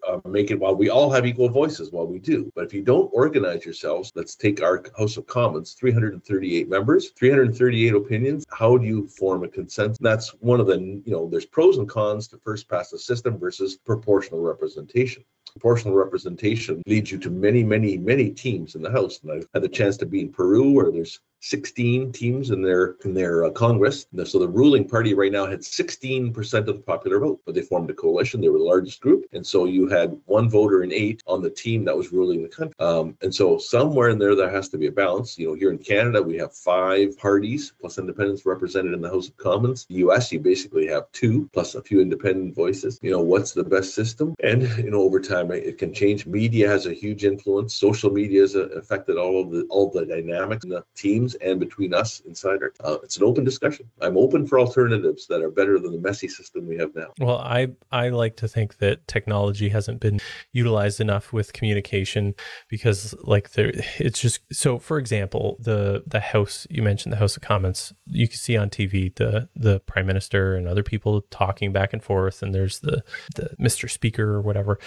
[0.08, 1.92] uh, make it while we all have equal voices.
[1.92, 5.74] Well, we do, but if you don't organize yourselves, let's take our House of Commons,
[5.74, 8.44] 338 members, 338 opinions.
[8.50, 9.98] How do you form a consensus?
[10.00, 13.38] That's one of the you know, there's pros and cons to first past the system
[13.38, 19.20] versus proportional representation proportional representation leads you to many, many, many teams in the House.
[19.22, 22.96] And I've had the chance to be in Peru where there's 16 teams in their
[23.04, 24.06] in their uh, Congress.
[24.24, 27.90] So the ruling party right now had 16% of the popular vote, but they formed
[27.90, 28.40] a coalition.
[28.40, 31.50] They were the largest group, and so you had one voter in eight on the
[31.50, 32.74] team that was ruling the country.
[32.78, 35.38] Um, and so somewhere in there, there has to be a balance.
[35.38, 39.28] You know, here in Canada, we have five parties plus independents represented in the House
[39.28, 39.86] of Commons.
[39.86, 42.98] The U.S., you basically have two plus a few independent voices.
[43.02, 44.34] You know, what's the best system?
[44.42, 46.26] And you know, over time, it can change.
[46.26, 47.74] Media has a huge influence.
[47.74, 51.94] Social media has affected all of the all the dynamics in the teams and between
[51.94, 52.72] us insider.
[52.80, 53.88] Uh, it's an open discussion.
[54.00, 57.08] I'm open for alternatives that are better than the messy system we have now.
[57.18, 60.20] Well, I I like to think that technology hasn't been
[60.52, 62.34] utilized enough with communication
[62.68, 67.36] because like there it's just so for example, the the house you mentioned the House
[67.36, 71.72] of Commons, you can see on TV the the prime minister and other people talking
[71.72, 73.02] back and forth and there's the
[73.36, 73.90] the Mr.
[73.90, 74.78] Speaker or whatever.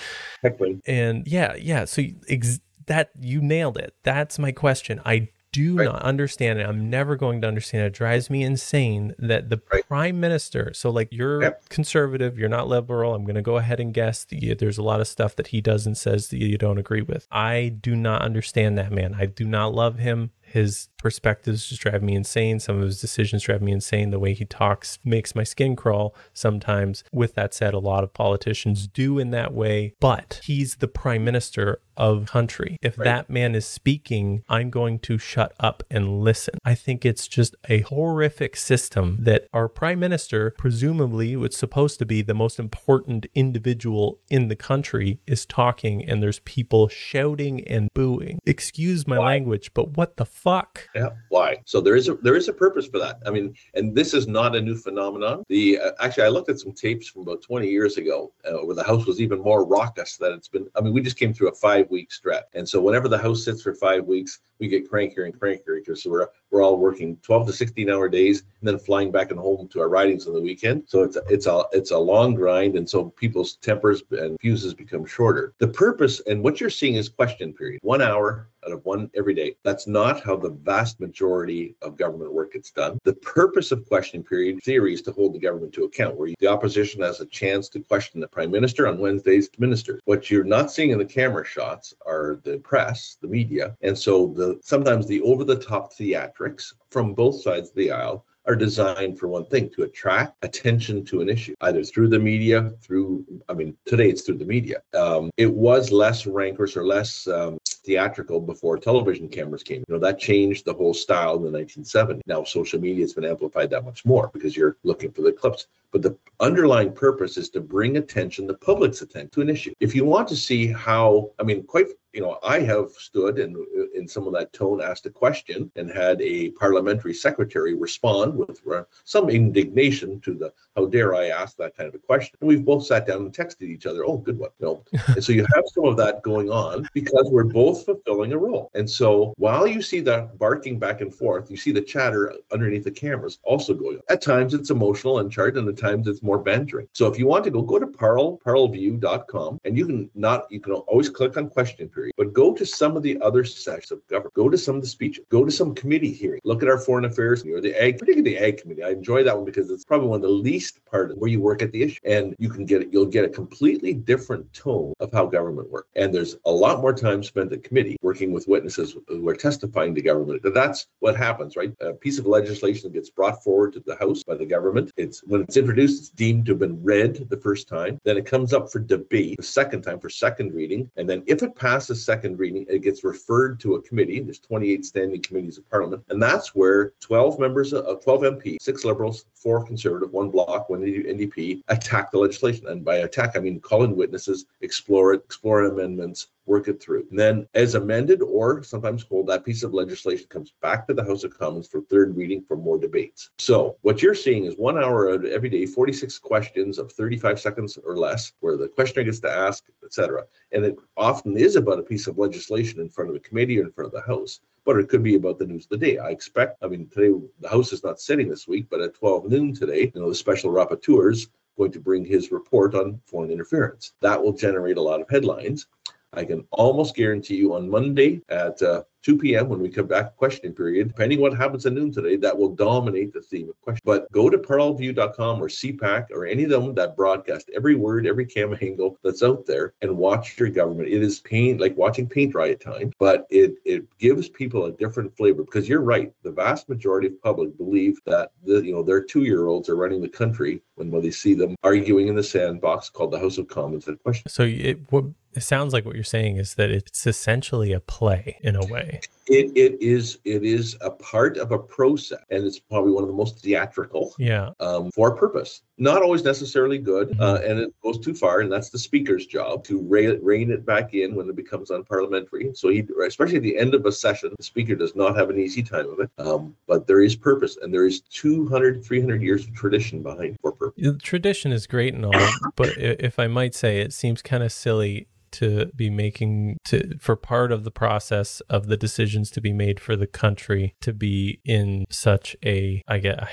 [0.44, 0.82] Exactly.
[0.86, 3.96] And yeah, yeah, so ex- that you nailed it.
[4.04, 5.02] That's my question.
[5.06, 5.86] I do right.
[5.86, 6.68] not understand it.
[6.68, 7.88] I'm never going to understand it.
[7.88, 9.88] It drives me insane that the right.
[9.88, 11.70] prime minister, so like you're yep.
[11.70, 13.14] conservative, you're not liberal.
[13.16, 15.62] I'm going to go ahead and guess that there's a lot of stuff that he
[15.62, 17.28] does and says that you don't agree with.
[17.32, 19.16] I do not understand that man.
[19.18, 20.32] I do not love him.
[20.42, 22.60] His perspectives just drive me insane.
[22.60, 24.10] Some of his decisions drive me insane.
[24.10, 27.04] The way he talks makes my skin crawl sometimes.
[27.12, 31.24] With that said, a lot of politicians do in that way, but he's the prime
[31.24, 32.78] minister of country.
[32.82, 33.06] If right.
[33.06, 36.56] that man is speaking, I'm going to shut up and listen.
[36.66, 42.06] I think it's just a horrific system that our prime minister, presumably was supposed to
[42.06, 47.90] be the most important individual in the country, is talking and there's people shouting and
[47.94, 48.40] booing.
[48.46, 49.26] Excuse my Why?
[49.26, 50.88] language, but what the fuck?
[50.96, 51.58] Yeah, why?
[51.66, 53.20] So there is a there is a purpose for that.
[53.26, 55.44] I mean, and this is not a new phenomenon.
[55.50, 58.76] The uh, actually, I looked at some tapes from about 20 years ago uh, where
[58.76, 60.68] the house was even more raucous than it's been.
[60.76, 63.44] I mean, we just came through a five week stretch, and so whenever the house
[63.44, 67.48] sits for five weeks, we get crankier and crankier because we're we're all working 12
[67.48, 70.42] to 16 hour days and then flying back and home to our ridings on the
[70.42, 70.84] weekend.
[70.88, 74.74] So it's a, it's a it's a long grind, and so people's tempers and fuses
[74.74, 75.54] become shorter.
[75.58, 79.34] The purpose and what you're seeing is question period, one hour out of one every
[79.34, 79.56] day.
[79.64, 83.00] That's not how the vast majority of government work gets done.
[83.04, 86.48] The purpose of questioning period theory is to hold the government to account, where the
[86.48, 90.02] opposition has a chance to question the prime minister on Wednesday's ministers.
[90.06, 94.28] What you're not seeing in the camera shots are the press, the media, and so
[94.28, 99.46] the sometimes the over-the-top theatrics from both sides of the aisle are designed for one
[99.46, 104.10] thing to attract attention to an issue, either through the media, through, I mean, today
[104.10, 104.82] it's through the media.
[104.94, 109.84] Um, it was less rancorous or less um, theatrical before television cameras came.
[109.88, 112.22] You know, that changed the whole style in the 1970s.
[112.26, 115.68] Now, social media has been amplified that much more because you're looking for the clips.
[115.92, 119.74] But the underlying purpose is to bring attention, the public's attention to an issue.
[119.80, 123.58] If you want to see how, I mean, quite you know, I have stood and
[123.96, 128.62] in some of that tone asked a question and had a parliamentary secretary respond with
[128.72, 132.38] uh, some indignation to the how dare I ask that kind of a question.
[132.40, 134.52] And we've both sat down and texted each other, oh, good one.
[134.60, 138.32] You know, and so you have some of that going on because we're both fulfilling
[138.34, 138.70] a role.
[138.76, 142.84] And so while you see that barking back and forth, you see the chatter underneath
[142.84, 144.04] the cameras also going on.
[144.10, 146.88] At times it's emotional and charged, and at times it's more bantering.
[146.94, 150.60] So if you want to go, go to Parle, parleview.com, and you can not, you
[150.60, 154.08] can always click on question period but go to some of the other sections of
[154.08, 154.34] government.
[154.34, 155.26] Go to some of the speeches.
[155.30, 156.42] Go to some committee hearings.
[156.44, 158.84] Look at our foreign affairs or the ag, particularly the ag committee.
[158.84, 161.42] I enjoy that one because it's probably one of the least part of where you
[161.42, 162.90] work at the issue, and you can get it.
[162.92, 165.90] you'll get a completely different tone of how government works.
[165.96, 169.96] And there's a lot more time spent at committee working with witnesses who are testifying
[169.96, 170.42] to government.
[170.54, 171.74] That's what happens, right?
[171.82, 174.92] A piece of legislation gets brought forward to the House by the government.
[174.98, 178.00] It's when it's introduced, it's deemed to have been read the first time.
[178.04, 181.44] Then it comes up for debate the second time for second reading, and then if
[181.44, 184.20] it passes second reading, it gets referred to a committee.
[184.20, 188.84] There's 28 standing committees of parliament, and that's where 12 members of 12 MPs, six
[188.86, 192.68] liberals, four conservative, one bloc, one NDP, attack the legislation.
[192.68, 197.08] And by attack, I mean calling witnesses, explore it, explore amendments, work it through.
[197.10, 201.04] And then, as amended or sometimes hold, that piece of legislation comes back to the
[201.04, 203.30] House of Commons for third reading for more debates.
[203.38, 207.98] So, what you're seeing is one hour every day, 46 questions of 35 seconds or
[207.98, 210.24] less, where the questioner gets to ask, etc.
[210.52, 213.64] And it often is about a piece of legislation in front of a committee or
[213.64, 215.98] in front of the House but it could be about the news of the day.
[215.98, 219.30] I expect, I mean, today the House is not sitting this week, but at 12
[219.30, 221.28] noon today, you know, the special rapporteur is
[221.58, 223.94] going to bring his report on foreign interference.
[224.02, 225.68] That will generate a lot of headlines.
[226.14, 229.50] I can almost guarantee you on Monday at uh, 2 p.m.
[229.50, 230.88] when we come back questioning period.
[230.88, 233.82] Depending what happens at noon today, that will dominate the theme of question.
[233.84, 238.26] But go to parallelview.com or CPAC or any of them that broadcast every word, every
[238.26, 240.90] camera angle that's out there and watch your government.
[240.90, 244.72] It is pain like watching paint dry at times, but it it gives people a
[244.72, 246.12] different flavor because you're right.
[246.24, 249.76] The vast majority of public believe that the you know their two year olds are
[249.76, 253.38] running the country when when they see them arguing in the sandbox called the House
[253.38, 254.30] of Commons at question.
[254.30, 258.38] So it what it sounds like what you're saying is that it's essentially a play
[258.42, 258.93] in a way.
[259.28, 263.08] It it is it is a part of a process, and it's probably one of
[263.08, 264.14] the most theatrical.
[264.18, 264.50] Yeah.
[264.60, 268.52] Um, for a purpose, not always necessarily good, uh, and it goes too far, and
[268.52, 272.56] that's the speaker's job to rein, rein it back in when it becomes unparliamentary.
[272.56, 275.40] So he, especially at the end of a session, the speaker does not have an
[275.40, 276.10] easy time of it.
[276.18, 280.52] Um, but there is purpose, and there is 200, 300 years of tradition behind for
[280.52, 280.84] purpose.
[280.84, 284.52] The tradition is great and all, but if I might say, it seems kind of
[284.52, 289.52] silly to be making to for part of the process of the decisions to be
[289.52, 293.28] made for the country to be in such a I get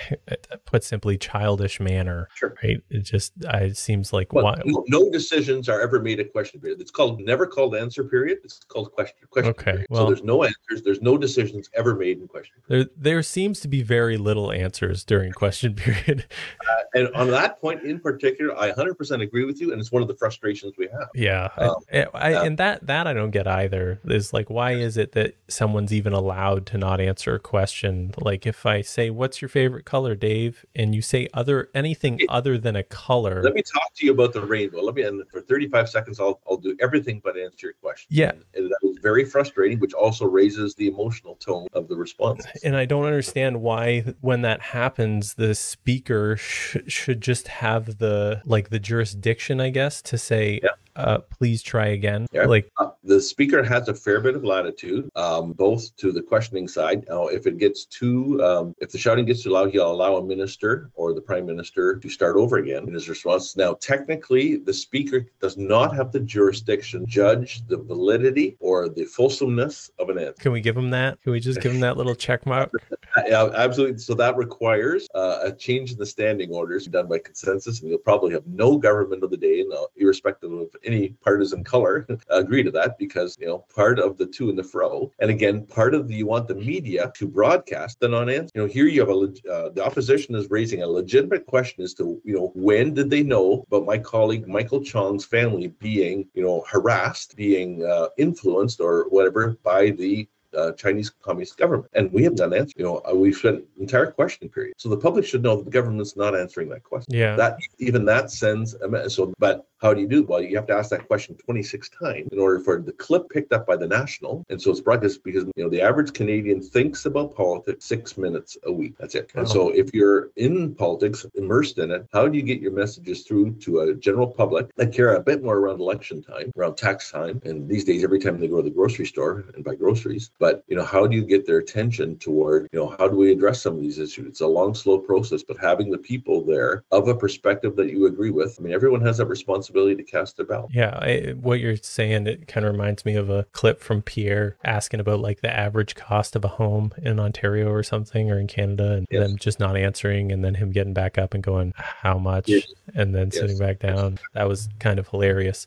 [0.64, 2.28] put simply childish manner.
[2.34, 2.54] Sure.
[2.62, 2.78] Right.
[2.90, 6.24] It just I, it seems like well, why no, no, decisions are ever made a
[6.24, 6.80] question period.
[6.80, 8.38] It's called never called answer period.
[8.44, 9.86] It's called question question okay, period.
[9.90, 10.82] Well, so there's no answers.
[10.82, 12.54] There's no decisions ever made in question.
[12.66, 12.88] Period.
[12.96, 16.24] There there seems to be very little answers during question period.
[16.60, 20.02] Uh, and on that point in particular, I 100% agree with you, and it's one
[20.02, 21.08] of the frustrations we have.
[21.14, 21.48] Yeah.
[21.58, 24.00] Um, Eh, I, I, and that that I don't get either.
[24.04, 28.14] Is like, why is it that someone's even allowed to not answer a question?
[28.18, 32.58] Like, if I say, "What's your favorite color, Dave?" and you say other anything other
[32.58, 33.42] than a color.
[33.42, 34.80] Let me talk to you about the rainbow.
[34.80, 38.06] Let me, and for 35 seconds, I'll I'll do everything but answer your question.
[38.10, 41.96] Yeah, and, and that was very frustrating, which also raises the emotional tone of the
[41.96, 42.46] response.
[42.62, 48.42] And I don't understand why, when that happens, the speaker sh- should just have the
[48.44, 50.60] like the jurisdiction, I guess, to say.
[50.62, 50.70] Yeah
[51.00, 52.26] uh, please try again.
[52.32, 52.46] Yeah.
[52.46, 56.68] Like uh, the speaker has a fair bit of latitude, um, both to the questioning
[56.68, 57.04] side.
[57.08, 60.24] Now, if it gets too, um, if the shouting gets too loud, he'll allow a
[60.24, 63.56] minister or the prime minister to start over again in his response.
[63.56, 69.04] Now, technically, the speaker does not have the jurisdiction to judge the validity or the
[69.04, 70.34] fulsomeness of an answer.
[70.38, 71.20] Can we give him that?
[71.22, 72.72] Can we just give him that little check mark?
[73.26, 73.98] yeah, absolutely.
[73.98, 77.98] So that requires uh, a change in the standing orders done by consensus, and you'll
[77.98, 82.70] probably have no government of the day, now, irrespective of any partisan color agree to
[82.70, 86.08] that because you know part of the to and the fro and again part of
[86.08, 89.52] the you want the media to broadcast the non-answer you know here you have a
[89.52, 93.22] uh, the opposition is raising a legitimate question as to you know when did they
[93.22, 99.08] know about my colleague michael chong's family being you know harassed being uh, influenced or
[99.10, 101.90] whatever by the uh, Chinese Communist government.
[101.94, 102.74] And we have not answered.
[102.76, 104.74] You know, uh, we've spent entire question period.
[104.78, 107.14] So the public should know that the government's not answering that question.
[107.14, 107.36] Yeah.
[107.36, 109.12] That even that sends a message.
[109.12, 110.22] So, but how do you do?
[110.24, 113.52] Well, you have to ask that question 26 times in order for the clip picked
[113.52, 114.44] up by the national.
[114.50, 118.58] And so it's broadcast because you know the average Canadian thinks about politics six minutes
[118.64, 118.94] a week.
[118.98, 119.30] That's it.
[119.34, 119.72] And so oh.
[119.74, 123.80] if you're in politics, immersed in it, how do you get your messages through to
[123.80, 127.68] a general public that care a bit more around election time, around tax time, and
[127.68, 130.30] these days every time they go to the grocery store and buy groceries?
[130.38, 133.32] But you know, how do you get their attention toward you know how do we
[133.32, 134.26] address some of these issues?
[134.26, 138.06] It's a long, slow process, but having the people there of a perspective that you
[138.06, 138.56] agree with.
[138.58, 140.70] I mean, everyone has that responsibility to cast their ballot.
[140.72, 144.56] Yeah, I, what you're saying it kind of reminds me of a clip from Pierre
[144.64, 148.46] asking about like the average cost of a home in Ontario or something or in
[148.46, 149.26] Canada, and yes.
[149.26, 152.66] them just not answering, and then him getting back up and going, "How much?" Yes.
[152.94, 153.40] And then yes.
[153.40, 154.18] sitting back down.
[154.34, 155.66] That was kind of hilarious.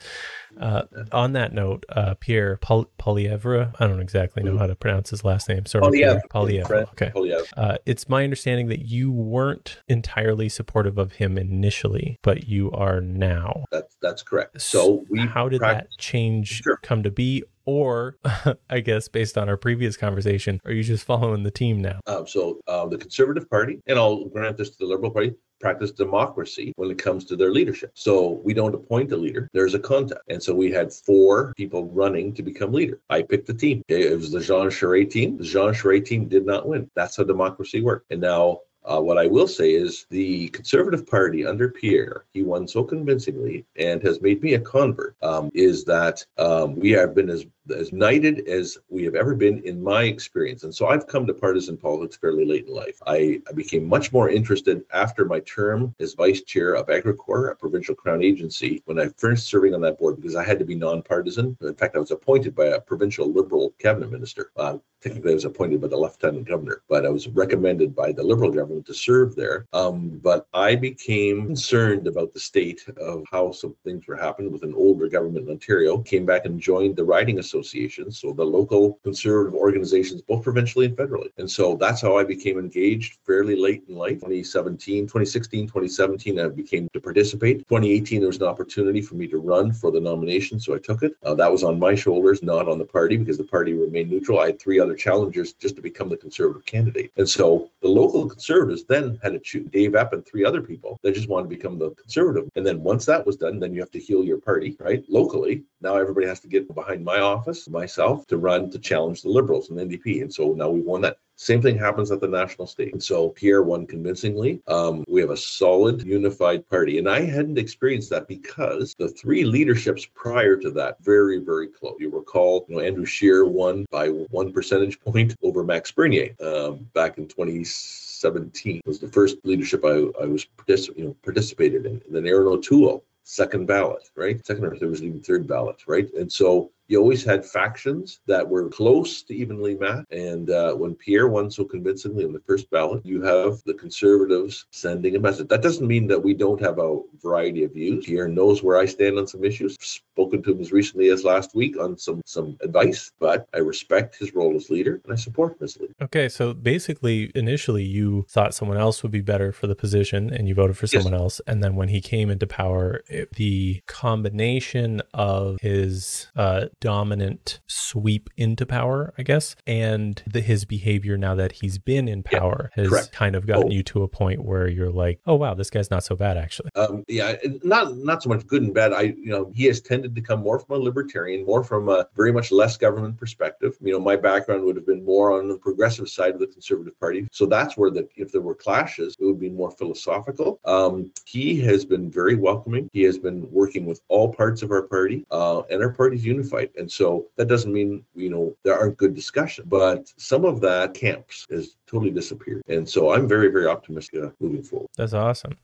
[0.59, 5.09] Uh, on that note, uh, Pierre Pol- Poilievre, I don't exactly know how to pronounce
[5.09, 5.65] his last name.
[5.65, 6.21] Sorry, Poilievre.
[6.29, 6.83] Poilievre.
[6.91, 7.11] Okay.
[7.13, 7.47] Poilievre.
[7.57, 13.01] Uh, it's my understanding that you weren't entirely supportive of him initially, but you are
[13.01, 13.65] now.
[13.71, 14.61] That's that's correct.
[14.61, 16.77] So we how did practice- that change sure.
[16.83, 18.17] come to be, or
[18.69, 21.99] I guess based on our previous conversation, are you just following the team now?
[22.05, 25.33] Um, so uh, the Conservative Party, and I'll grant this to the Liberal Party,
[25.63, 27.91] practice democracy when it comes to their leadership.
[27.93, 29.49] So we don't appoint a leader.
[29.53, 30.21] There's a contest.
[30.27, 32.99] And so we had four people running to become leader.
[33.09, 33.81] I picked the team.
[33.87, 35.37] It was the Jean Charest team.
[35.37, 36.91] The Jean Charest team did not win.
[36.97, 38.11] That's how democracy worked.
[38.11, 42.67] And now uh, what I will say is the Conservative Party under Pierre, he won
[42.67, 47.29] so convincingly and has made me a convert, um, is that um, we have been
[47.29, 50.63] as as knighted as we have ever been in my experience.
[50.63, 52.99] And so I've come to partisan politics fairly late in life.
[53.07, 57.55] I, I became much more interested after my term as vice chair of Agricorp, a
[57.55, 60.75] provincial crown agency, when I finished serving on that board because I had to be
[60.75, 61.57] nonpartisan.
[61.61, 64.51] In fact, I was appointed by a provincial liberal cabinet minister.
[64.57, 68.23] Uh, technically I was appointed by the lieutenant governor, but I was recommended by the
[68.23, 69.67] Liberal government to serve there.
[69.73, 74.63] Um, but I became concerned about the state of how some things were happening with
[74.63, 75.97] an older government in Ontario.
[75.97, 80.95] Came back and joined the riding association, so the local conservative organizations, both provincially and
[80.95, 81.29] federally.
[81.37, 84.19] And so that's how I became engaged fairly late in life.
[84.21, 87.59] 2017, 2016, 2017, I became to participate.
[87.67, 91.03] 2018, there was an opportunity for me to run for the nomination, so I took
[91.03, 91.13] it.
[91.23, 94.39] Uh, that was on my shoulders, not on the party, because the party remained neutral.
[94.39, 97.11] I had three other challengers just to become the conservative candidate.
[97.17, 100.99] And so the local conservatives then had to choose Dave Epp and three other people
[101.03, 102.49] that just wanted to become the conservative.
[102.55, 105.03] And then once that was done, then you have to heal your party, right?
[105.09, 109.29] Locally, now everybody has to get behind my office, myself, to run to challenge the
[109.29, 110.21] Liberals and NDP.
[110.21, 111.17] And so now we won that.
[111.35, 112.93] Same thing happens at the national stage.
[112.93, 114.61] And so Pierre won convincingly.
[114.67, 116.99] Um, we have a solid, unified party.
[116.99, 121.95] And I hadn't experienced that because the three leaderships prior to that, very, very close.
[121.99, 126.87] You recall, you know, Andrew Scheer won by one percentage point over Max Bernier um,
[126.93, 128.77] back in 2017.
[128.77, 132.01] It was the first leadership I, I was particip- you know, participated in.
[132.05, 134.45] And then Erin O'Toole second ballot, right?
[134.45, 136.13] Second or there was even third ballot, right?
[136.13, 140.11] And so you always had factions that were close to evenly matched.
[140.11, 144.67] And uh, when Pierre won so convincingly on the first ballot, you have the conservatives
[144.69, 145.47] sending a message.
[145.47, 148.05] That doesn't mean that we don't have a variety of views.
[148.05, 149.75] Pierre knows where I stand on some issues.
[149.79, 154.15] Spoken to him as recently as last week on some some advice, but I respect
[154.15, 155.95] his role as leader and I support him as leader.
[155.99, 160.47] Okay, so basically, initially you thought someone else would be better for the position, and
[160.47, 161.21] you voted for someone yes.
[161.21, 161.41] else.
[161.47, 168.29] And then when he came into power, it, the combination of his uh, dominant sweep
[168.35, 172.83] into power, I guess, and the, his behavior now that he's been in power yeah,
[172.83, 173.11] has correct.
[173.13, 173.71] kind of gotten oh.
[173.71, 176.69] you to a point where you're like, oh wow, this guy's not so bad actually.
[176.75, 178.91] Um, yeah, not not so much good and bad.
[178.91, 182.05] I you know he has tended to come more from a libertarian, more from a
[182.17, 183.77] very much less government perspective.
[183.79, 186.99] You know, my background would have been more on the progressive side of the Conservative
[186.99, 190.59] Party, so that's where the if there were clashes, it would be more philosophical.
[190.65, 192.89] Um, he has been very welcoming.
[192.91, 196.62] He has been working with all parts of our party, uh, and our party's unified.
[196.77, 200.93] And so that doesn't mean, you know, there aren't good discussions, but some of that
[200.93, 202.61] camps has totally disappeared.
[202.67, 204.87] And so I'm very, very optimistic uh, moving forward.
[204.97, 205.57] That's awesome.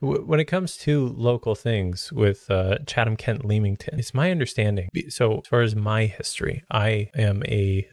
[0.00, 4.88] when it comes to local things with uh, Chatham, Kent, Leamington, it's my understanding.
[5.08, 7.88] So as far as my history, I am a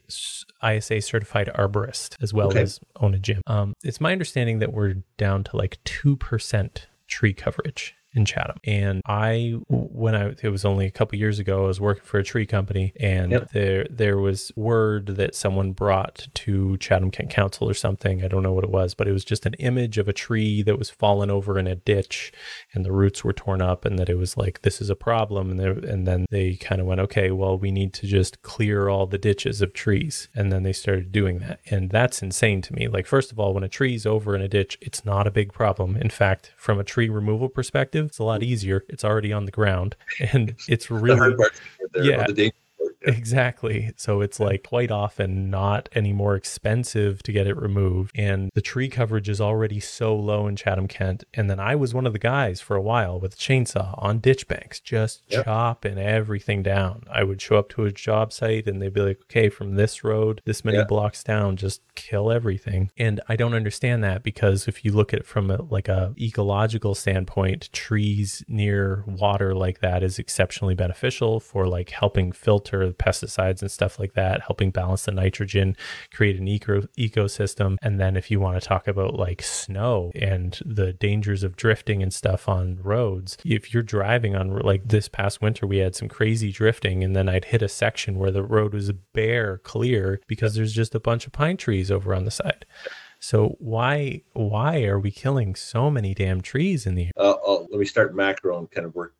[0.63, 2.61] ISA certified arborist as well okay.
[2.61, 3.41] as own a gym.
[3.47, 8.57] Um, it's my understanding that we're down to like 2% tree coverage in Chatham.
[8.63, 12.19] And I, when I, it was only a couple years ago, I was working for
[12.19, 13.51] a tree company, and yep.
[13.51, 18.23] there there was word that someone brought to Chatham Kent Council or something.
[18.23, 20.61] I don't know what it was, but it was just an image of a tree
[20.63, 22.33] that was fallen over in a ditch,
[22.73, 25.51] and the roots were torn up, and that it was like this is a problem.
[25.51, 28.89] And there, and then they kind of went, okay, well, we need to just clear
[28.89, 32.73] all the ditches of trees, and then they started doing that, and that's insane to
[32.73, 32.87] me.
[32.87, 35.53] Like first of all, when a tree's over in a ditch, it's not a big
[35.53, 35.95] problem.
[35.95, 38.83] In fact, from a tree removal perspective it's a lot easier.
[38.89, 39.95] It's already on the ground,
[40.31, 41.35] and it's really
[41.95, 42.25] yeah.
[43.03, 43.91] Exactly.
[43.97, 48.11] So it's like quite often not any more expensive to get it removed.
[48.15, 51.23] And the tree coverage is already so low in Chatham, Kent.
[51.33, 54.19] And then I was one of the guys for a while with a chainsaw on
[54.19, 55.45] ditch banks, just yep.
[55.45, 57.03] chopping everything down.
[57.11, 60.03] I would show up to a job site and they'd be like, okay, from this
[60.03, 62.91] road, this many blocks down, just kill everything.
[62.97, 66.13] And I don't understand that because if you look at it from a, like a
[66.19, 73.61] ecological standpoint, trees near water like that is exceptionally beneficial for like helping filter pesticides
[73.61, 75.75] and stuff like that, helping balance the nitrogen,
[76.13, 77.77] create an eco ecosystem.
[77.81, 82.01] And then if you want to talk about like snow and the dangers of drifting
[82.03, 86.07] and stuff on roads, if you're driving on like this past winter, we had some
[86.07, 90.55] crazy drifting, and then I'd hit a section where the road was bare clear because
[90.55, 92.65] there's just a bunch of pine trees over on the side.
[93.21, 97.11] So why why are we killing so many damn trees in the air?
[97.15, 99.13] Uh, uh, let me start macro and kind of work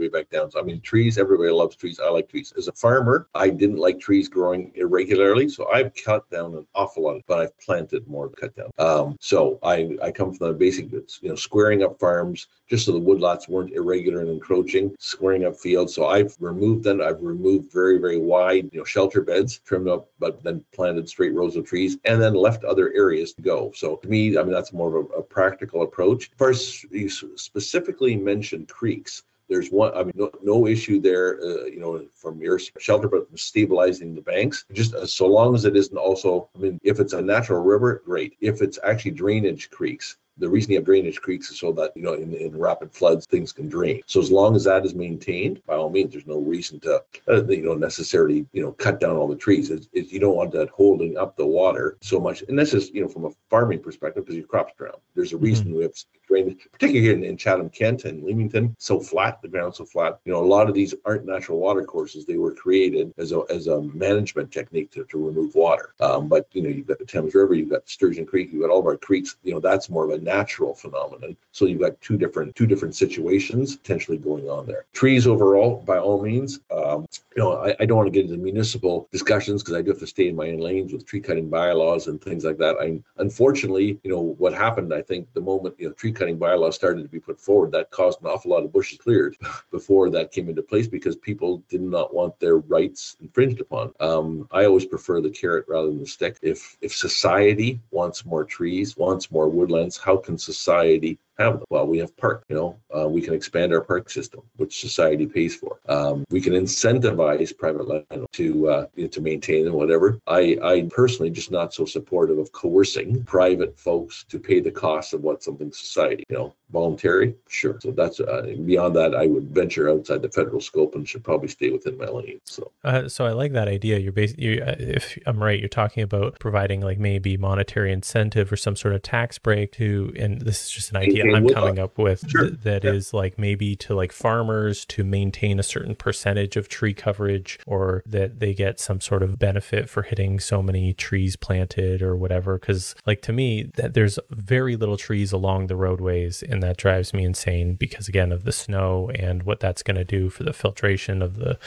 [0.00, 0.50] way back down.
[0.50, 1.18] So I mean, trees.
[1.18, 2.00] Everybody loves trees.
[2.00, 2.52] I like trees.
[2.56, 7.04] As a farmer, I didn't like trees growing irregularly, so I've cut down an awful
[7.04, 8.70] lot, but I've planted more cut down.
[8.78, 12.92] Um, so I I come from the basic, you know, squaring up farms just so
[12.92, 15.94] the woodlots weren't irregular and encroaching, squaring up fields.
[15.94, 17.02] So I've removed them.
[17.02, 21.34] I've removed very very wide, you know, shelter beds, trimmed up, but then planted straight
[21.34, 23.72] rows of trees, and then left other areas to go.
[23.74, 26.30] So to me, I mean, that's more of a, a practical approach.
[26.38, 29.24] First, you specifically mentioned creeks.
[29.48, 33.26] There's one, I mean, no, no issue there, uh, you know, from your shelter, but
[33.36, 34.64] stabilizing the banks.
[34.72, 38.00] Just uh, so long as it isn't also, I mean, if it's a natural river,
[38.04, 38.36] great.
[38.40, 42.02] If it's actually drainage creeks, the reason you have drainage creeks is so that you
[42.02, 44.02] know in, in rapid floods things can drain.
[44.06, 47.44] So as long as that is maintained, by all means, there's no reason to uh,
[47.44, 49.70] you know necessarily you know cut down all the trees.
[49.70, 52.42] It's, it's, you don't want that holding up the water so much.
[52.48, 54.94] And this is you know from a farming perspective because your crops drown.
[55.14, 55.76] There's a reason mm-hmm.
[55.76, 55.94] we have
[56.26, 59.42] drainage, particularly here in, in Chatham, Kent, and Leamington, so flat.
[59.42, 60.18] The ground so flat.
[60.24, 62.24] You know, a lot of these aren't natural water courses.
[62.24, 65.94] They were created as a as a management technique to, to remove water.
[66.00, 68.70] Um, but you know, you've got the Thames River, you've got Sturgeon Creek, you've got
[68.70, 69.36] all of our creeks.
[69.42, 71.36] You know, that's more of a natural phenomenon.
[71.52, 74.84] So you've got two different two different situations potentially going on there.
[74.92, 76.60] Trees overall, by all means.
[76.70, 77.06] Um,
[77.36, 80.00] you know, I, I don't want to get into municipal discussions because I do have
[80.00, 82.76] to stay in my own lanes with tree cutting bylaws and things like that.
[82.80, 86.76] I unfortunately, you know, what happened, I think the moment you know tree cutting bylaws
[86.76, 89.36] started to be put forward, that caused an awful lot of bushes cleared
[89.70, 93.92] before that came into place because people did not want their rights infringed upon.
[94.00, 96.36] Um, I always prefer the carrot rather than the stick.
[96.42, 101.62] If if society wants more trees, wants more woodlands, how can society have.
[101.70, 102.44] Well, we have park.
[102.48, 105.78] You know, uh, we can expand our park system, which society pays for.
[105.88, 110.18] Um, we can incentivize private land to uh, you know, to maintain and whatever.
[110.26, 115.14] I I personally just not so supportive of coercing private folks to pay the cost
[115.14, 116.24] of what something society.
[116.28, 117.78] You know, voluntary, sure.
[117.80, 119.14] So that's uh, beyond that.
[119.14, 122.40] I would venture outside the federal scope and should probably stay within my lane.
[122.44, 123.98] So, uh, so I like that idea.
[123.98, 128.56] You're basically, uh, if I'm right, you're talking about providing like maybe monetary incentive or
[128.56, 131.84] some sort of tax break to, and this is just an idea I'm coming uh,
[131.84, 132.48] up with sure.
[132.48, 132.92] th- that yeah.
[132.92, 138.02] is like maybe to like farmers to maintain a certain percentage of tree coverage, or
[138.06, 142.58] that they get some sort of benefit for hitting so many trees planted or whatever.
[142.58, 147.12] Because like to me, that there's very little trees along the roadways and that drives
[147.12, 150.52] me insane because again of the snow and what that's going to do for the
[150.52, 151.58] filtration of the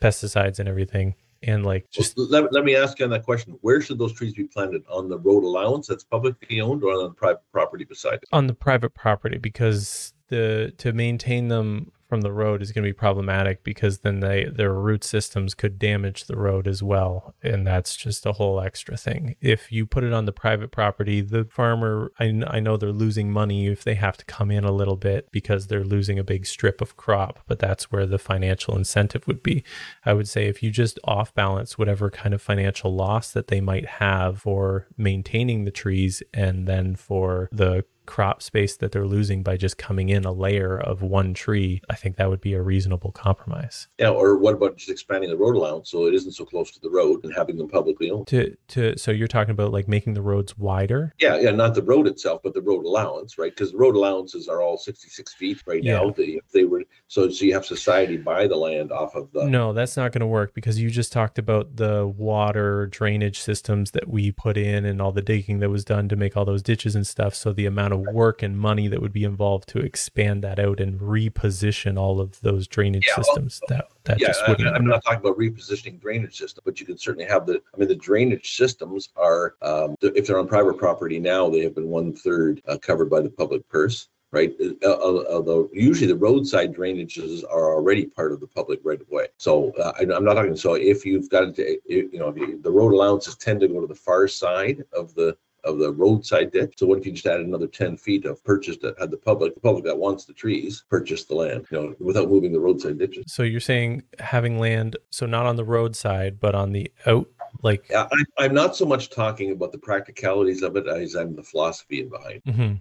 [0.00, 1.14] pesticides and everything
[1.46, 3.56] and like just well, let, let me ask you on that question.
[3.62, 4.82] Where should those trees be planted?
[4.90, 8.24] On the road allowance that's publicly owned or on the private property beside it?
[8.32, 12.88] On the private property because the to maintain them from the road is going to
[12.88, 17.34] be problematic because then they their root systems could damage the road as well.
[17.42, 19.36] And that's just a whole extra thing.
[19.40, 23.30] If you put it on the private property the farmer I, I know they're losing
[23.30, 26.46] money if they have to come in a little bit because they're losing a big
[26.46, 29.64] strip of crop but that's where the financial incentive would be.
[30.04, 33.60] I would say if you just off balance whatever kind of financial loss that they
[33.60, 39.42] might have for maintaining the trees and then for the crop space that they're losing
[39.42, 42.62] by just coming in a layer of one tree, I think that would be a
[42.62, 43.88] reasonable compromise.
[43.98, 46.80] Yeah, or what about just expanding the road allowance so it isn't so close to
[46.80, 48.26] the road and having them publicly owned?
[48.28, 51.14] To to so you're talking about like making the roads wider?
[51.18, 53.52] Yeah, yeah, not the road itself, but the road allowance, right?
[53.52, 55.98] Because the road allowances are all 66 feet right yeah.
[55.98, 56.10] now.
[56.10, 59.44] They, they were so so you have society buy the land off of the.
[59.44, 63.92] No, that's not going to work because you just talked about the water drainage systems
[63.92, 66.62] that we put in and all the digging that was done to make all those
[66.62, 67.34] ditches and stuff.
[67.34, 70.80] So the amount of work and money that would be involved to expand that out
[70.80, 74.68] and reposition all of those drainage yeah, systems well, that that yeah, just wouldn't.
[74.68, 77.60] I, am not talking about repositioning drainage system, but you can certainly have the.
[77.74, 81.74] I mean, the drainage systems are um, if they're on private property now, they have
[81.74, 84.54] been one third uh, covered by the public purse right?
[84.82, 89.08] Uh, uh, although usually the roadside drainages are already part of the public right of
[89.08, 89.28] way.
[89.38, 90.56] So uh, I, am not talking.
[90.56, 93.94] So if you've got to, you know, the road allowances tend to go to the
[93.94, 95.36] far side of the
[95.66, 96.74] of the roadside ditch.
[96.76, 99.54] So what if you just add another 10 feet of purchase that had the public,
[99.54, 102.98] the public that wants the trees, purchase the land, you know, without moving the roadside
[102.98, 103.24] ditches.
[103.26, 107.28] So you're saying having land, so not on the roadside, but on the out,
[107.62, 107.90] like.
[107.92, 108.06] I,
[108.38, 112.42] am not so much talking about the practicalities of it as I'm the philosophy behind.
[112.44, 112.74] Mm-hmm.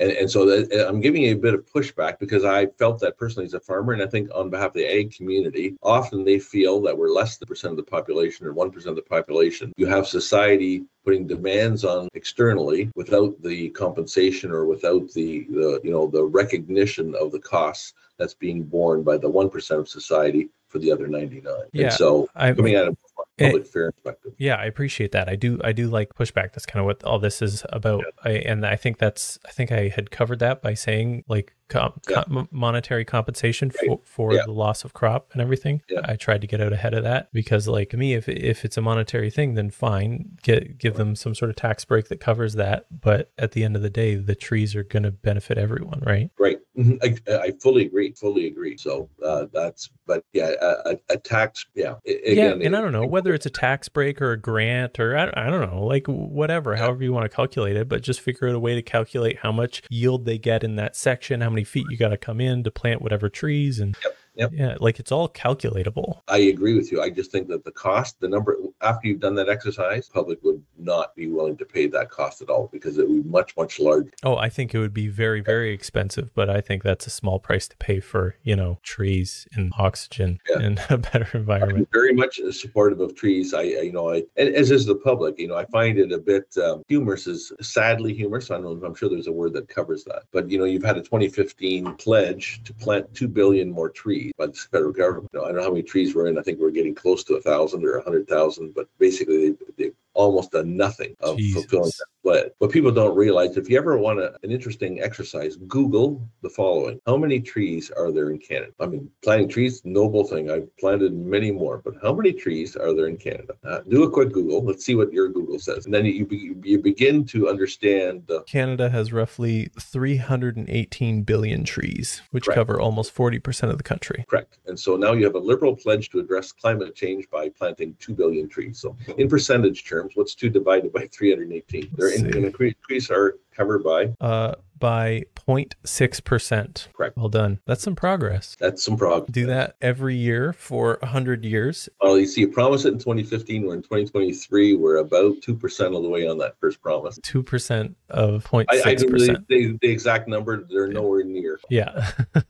[0.00, 3.18] And, and so that, I'm giving you a bit of pushback because I felt that
[3.18, 6.38] personally as a farmer, and I think on behalf of the ag community, often they
[6.38, 9.72] feel that we're less than percent of the population or one percent of the population.
[9.76, 15.90] You have society putting demands on externally without the compensation or without the, the you
[15.90, 20.48] know the recognition of the costs that's being borne by the one percent of society
[20.68, 21.52] for the other 99.
[21.72, 22.96] Yeah, and so I, coming at a
[23.42, 24.32] Eh, public fair perspective.
[24.38, 25.28] Yeah, I appreciate that.
[25.28, 26.52] I do I do like pushback.
[26.52, 28.04] That's kind of what all this is about.
[28.24, 28.30] Yeah.
[28.30, 32.00] I, and I think that's I think I had covered that by saying like com-
[32.08, 32.24] yeah.
[32.24, 33.98] com- monetary compensation for, right.
[34.04, 34.42] for yeah.
[34.44, 35.82] the loss of crop and everything.
[35.88, 36.00] Yeah.
[36.04, 38.82] I tried to get out ahead of that because like me if if it's a
[38.82, 42.86] monetary thing then fine, get give them some sort of tax break that covers that,
[42.90, 46.30] but at the end of the day the trees are going to benefit everyone, right?
[46.38, 46.58] Right.
[46.76, 47.30] Mm-hmm.
[47.30, 48.12] I, I fully agree.
[48.12, 48.76] Fully agree.
[48.76, 51.94] So uh, that's but yeah, a, a tax yeah.
[52.06, 55.16] Again, yeah, and I don't know whether it's a tax break or a grant or
[55.16, 58.48] I, I don't know, like whatever, however you want to calculate it, but just figure
[58.48, 61.61] out a way to calculate how much yield they get in that section, how many
[61.64, 64.16] feet you got to come in to plant whatever trees and yep.
[64.34, 64.50] Yep.
[64.54, 66.20] Yeah, like it's all calculatable.
[66.28, 67.02] I agree with you.
[67.02, 70.62] I just think that the cost, the number after you've done that exercise, public would
[70.78, 73.78] not be willing to pay that cost at all because it would be much, much
[73.78, 74.10] larger.
[74.24, 77.38] Oh, I think it would be very, very expensive, but I think that's a small
[77.38, 80.60] price to pay for, you know, trees and oxygen Yeah.
[80.60, 81.88] and a better I'm environment.
[81.92, 83.52] very much supportive of trees.
[83.52, 85.38] I, I you know, I as is the public.
[85.38, 88.50] You know, I find it a bit um, humorous, is sadly humorous.
[88.50, 88.86] I don't know.
[88.86, 90.22] I'm sure there's a word that covers that.
[90.32, 94.46] But you know, you've had a 2015 pledge to plant two billion more trees by
[94.46, 95.30] the federal government.
[95.34, 96.38] I don't know how many trees we're in.
[96.38, 98.74] I think we're getting close to a thousand or a hundred thousand.
[98.74, 101.62] But basically, they, they've almost a nothing of Jesus.
[101.62, 102.52] fulfilling that pledge.
[102.60, 107.00] But people don't realize if you ever want a, an interesting exercise, Google the following:
[107.06, 108.72] How many trees are there in Canada?
[108.80, 110.50] I mean, planting trees, noble thing.
[110.50, 113.54] I've planted many more, but how many trees are there in Canada?
[113.64, 114.64] Uh, do a quick Google.
[114.64, 118.42] Let's see what your Google says, and then you be, you begin to understand the
[118.42, 122.56] Canada has roughly 318 billion trees, which Correct.
[122.56, 124.24] cover almost 40% of the country.
[124.28, 124.58] correct.
[124.66, 128.14] And so now you have a liberal pledge to address climate change by planting two
[128.14, 128.80] billion trees.
[128.80, 131.90] So in percentage terms, what's two divided by 318?
[131.96, 132.38] Their Let's see.
[132.38, 136.88] in, trees are covered by Uh, by 0.6%.
[136.92, 137.16] Correct.
[137.16, 137.60] Well done.
[137.66, 138.56] That's some progress.
[138.58, 139.30] that's some progress.
[139.30, 141.88] Do that every year for 100 years.
[142.00, 143.64] Well, you see, you promised it in 2015.
[143.66, 144.74] We're in 2023.
[144.76, 147.18] We're about 2% of the way on that first promise.
[147.20, 149.12] 2% of I, I don't 0.6%.
[149.12, 151.60] really, the, the exact number, they're nowhere near.
[151.70, 152.10] Yeah.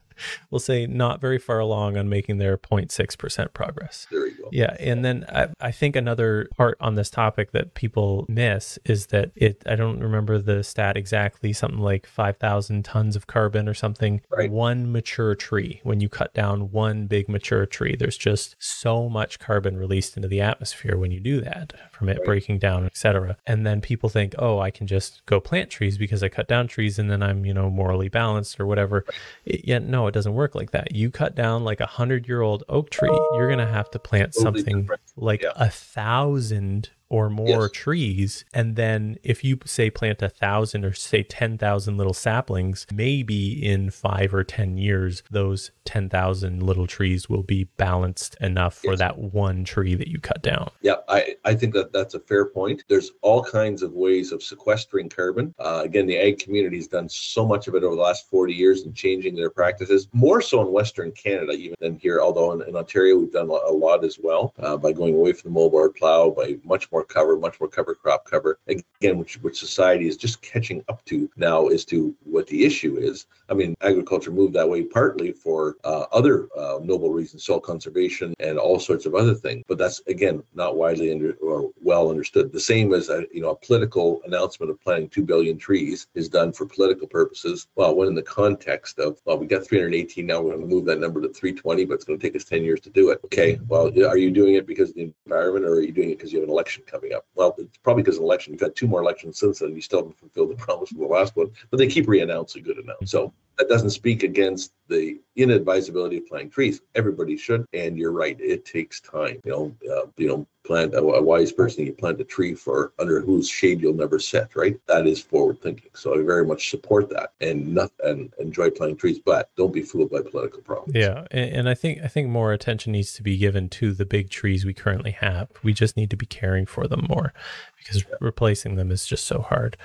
[0.51, 4.07] we'll say not very far along on making their 0.6% progress.
[4.11, 4.49] There you go.
[4.53, 9.07] Yeah, and then I, I think another part on this topic that people miss is
[9.07, 13.75] that it I don't remember the stat exactly, something like 5,000 tons of carbon or
[13.75, 14.21] something.
[14.31, 14.51] Right.
[14.51, 19.39] One mature tree, when you cut down one big mature tree, there's just so much
[19.39, 22.27] carbon released into the atmosphere when you do that from it Right.
[22.27, 23.37] breaking down, etc.
[23.47, 26.67] And then people think, "Oh, I can just go plant trees because I cut down
[26.69, 29.05] trees and then I'm, you know, morally balanced or whatever."
[29.47, 30.95] It, yeah, no, it doesn't work like that.
[30.95, 34.61] You cut down like a 100-year-old oak tree, you're going to have to plant Totally
[34.61, 35.01] something different.
[35.17, 35.53] like Yeah.
[35.57, 37.71] a thousand or more Yes.
[37.73, 43.63] trees and then if you say plant a thousand or say 10,000 little saplings maybe
[43.73, 48.99] in five or ten years those 10,000 little trees will be balanced enough for Yes.
[49.01, 52.47] that one tree that you cut down Yeah, I, I think that that's a fair
[52.47, 52.83] point.
[52.89, 55.55] There's all kinds of ways of sequestering carbon.
[55.59, 58.55] Uh, again, the ag community has done so much of it over the last 40
[58.55, 62.63] years and changing their practices, more so in Western Canada even than here, although in,
[62.67, 65.95] in Ontario we've done a lot as well uh, by going away from the moldboard
[65.95, 68.59] plow, by much more cover, much more cover crop cover.
[68.67, 72.97] Again, which, which society is just catching up to now as to what the issue
[72.97, 73.27] is.
[73.49, 78.35] I mean, agriculture moved that way partly for uh, other uh, noble reasons, soil conservation
[78.41, 79.65] and all sorts of other things.
[79.69, 82.53] But that's again not widely under, or well understood.
[82.53, 86.29] The same as a you know a political announcement of planting two billion trees is
[86.29, 87.67] done for political purposes.
[87.77, 90.85] Well, when in the context of well, we got 318 now, we're going to move
[90.87, 93.21] that number to 320, but it's going to take us 10 years to do it.
[93.25, 96.19] Okay, well, are you doing it because of the environment, or are you doing it
[96.19, 97.27] because you have an election coming up?
[97.35, 98.53] Well, it's probably because of election.
[98.53, 99.75] You've had two more elections since then.
[99.75, 102.79] You still haven't fulfilled the promise from the last one, but they keep re-announcing good
[102.79, 102.99] enough.
[103.05, 106.81] So that doesn't speak against the inadvisability of planting trees.
[106.95, 108.39] Everybody should, and you're right.
[108.41, 109.41] It takes time.
[109.45, 111.87] You know, uh, you know, plant a, a wise person.
[111.87, 114.55] You plant a tree for under whose shade you'll never sit.
[114.55, 114.79] Right?
[114.87, 115.91] That is forward thinking.
[115.95, 119.19] So I very much support that, and not and enjoy planting trees.
[119.19, 120.95] But don't be fooled by political problems.
[120.95, 124.05] yeah and, and i think i think more attention needs to be given to the
[124.05, 127.33] big trees we currently have we just need to be caring for them more
[127.79, 129.77] because replacing them is just so hard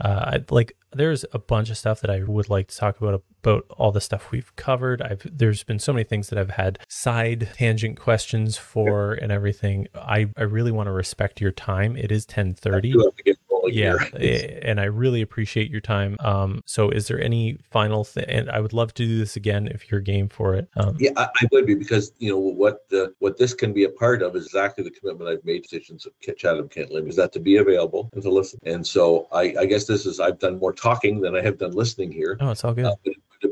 [0.00, 3.22] uh, I, like there's a bunch of stuff that I would like to talk about
[3.42, 5.00] about all the stuff we've covered.
[5.00, 9.88] I've there's been so many things that I've had side tangent questions for and everything.
[9.94, 11.96] I I really want to respect your time.
[11.96, 12.94] It is 10:30.
[13.68, 16.16] You have to get rolling Yeah, and I really appreciate your time.
[16.20, 18.26] Um, so is there any final thing?
[18.28, 20.68] And I would love to do this again if you're game for it.
[20.76, 23.84] Um, Yeah, I, I would be because you know what the what this can be
[23.84, 27.16] a part of is exactly the commitment I've made to of Chatham Kent Lim is
[27.16, 28.60] that to be available and to listen.
[28.64, 31.72] And so I, I guess this is I've done more talking than I have done
[31.72, 32.36] listening here.
[32.40, 32.86] Oh, it's all good.
[32.86, 32.94] Uh,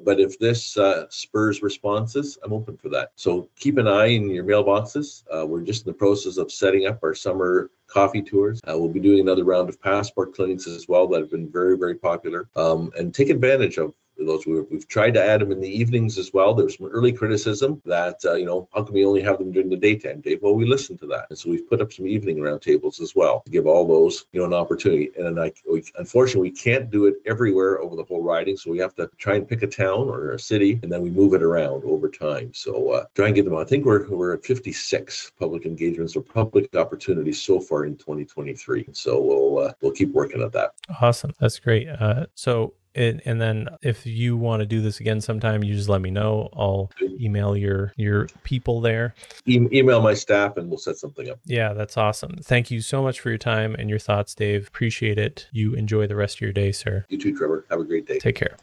[0.05, 3.11] but, if this uh, spurs responses, I'm open for that.
[3.17, 5.25] So keep an eye in your mailboxes.
[5.35, 8.61] Uh, we're just in the process of setting up our summer coffee tours.
[8.69, 11.77] Uh, we'll be doing another round of passport clinics as well that have been very,
[11.77, 12.49] very popular.
[12.57, 14.47] Um, and take advantage of those.
[14.47, 16.55] We've, we've tried to add them in the evenings as well.
[16.55, 19.71] There's some early criticism that, uh, you know, how can we only have them during
[19.71, 20.41] the daytime, Dave?
[20.43, 21.27] Well, we listened to that.
[21.31, 24.41] And so we've put up some evening roundtables as well to give all those, you
[24.41, 25.11] know, an opportunity.
[25.19, 28.57] And I, we, unfortunately, we can't do it everywhere over the whole riding.
[28.57, 31.11] So we have to try and pick a town or a city and then we
[31.11, 32.53] move it around over time.
[32.55, 33.57] So uh, try and get them.
[33.57, 38.89] I think we're, we're at 56 public engagements or public opportunities so far in 2023.
[38.93, 40.73] So we'll, uh, we'll keep working at that.
[41.01, 41.33] Awesome.
[41.39, 41.89] That's great.
[41.89, 45.89] Uh, so And, and then if you want to do this again sometime, you just
[45.89, 46.49] let me know.
[46.57, 46.91] I'll
[47.21, 49.15] email your your people there.
[49.47, 51.41] E- email my staff and we'll set something up.
[51.45, 52.37] Yeah, that's awesome.
[52.43, 54.69] Thank you so much for your time and your thoughts, Dave.
[54.69, 55.49] Appreciate it.
[55.53, 57.05] You enjoy the rest of your day, sir.
[57.09, 57.67] You too, Trevor.
[57.71, 58.19] Have a great day.
[58.19, 58.57] Take care.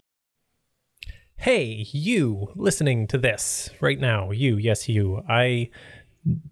[1.35, 4.29] Hey, you listening to this right now.
[4.29, 5.23] You, yes, you.
[5.27, 5.71] I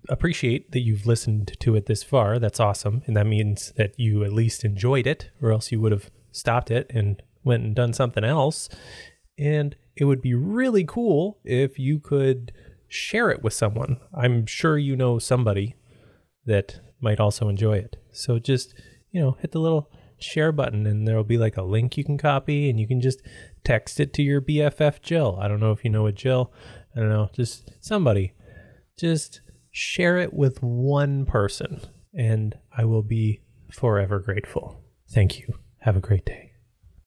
[0.09, 2.39] appreciate that you've listened to it this far.
[2.39, 3.03] That's awesome.
[3.05, 6.71] And that means that you at least enjoyed it, or else you would have stopped
[6.71, 8.69] it and went and done something else.
[9.37, 12.53] And it would be really cool if you could
[12.87, 13.97] share it with someone.
[14.13, 15.75] I'm sure you know somebody
[16.45, 17.97] that might also enjoy it.
[18.11, 18.73] So just,
[19.11, 22.17] you know, hit the little share button and there'll be like a link you can
[22.17, 23.21] copy and you can just
[23.63, 25.37] text it to your BFF Jill.
[25.41, 26.53] I don't know if you know a Jill.
[26.95, 28.33] I don't know, just somebody.
[28.97, 29.41] Just
[29.71, 31.81] share it with one person
[32.13, 33.41] and I will be
[33.71, 34.83] forever grateful.
[35.09, 35.53] Thank you.
[35.79, 36.48] Have a great day.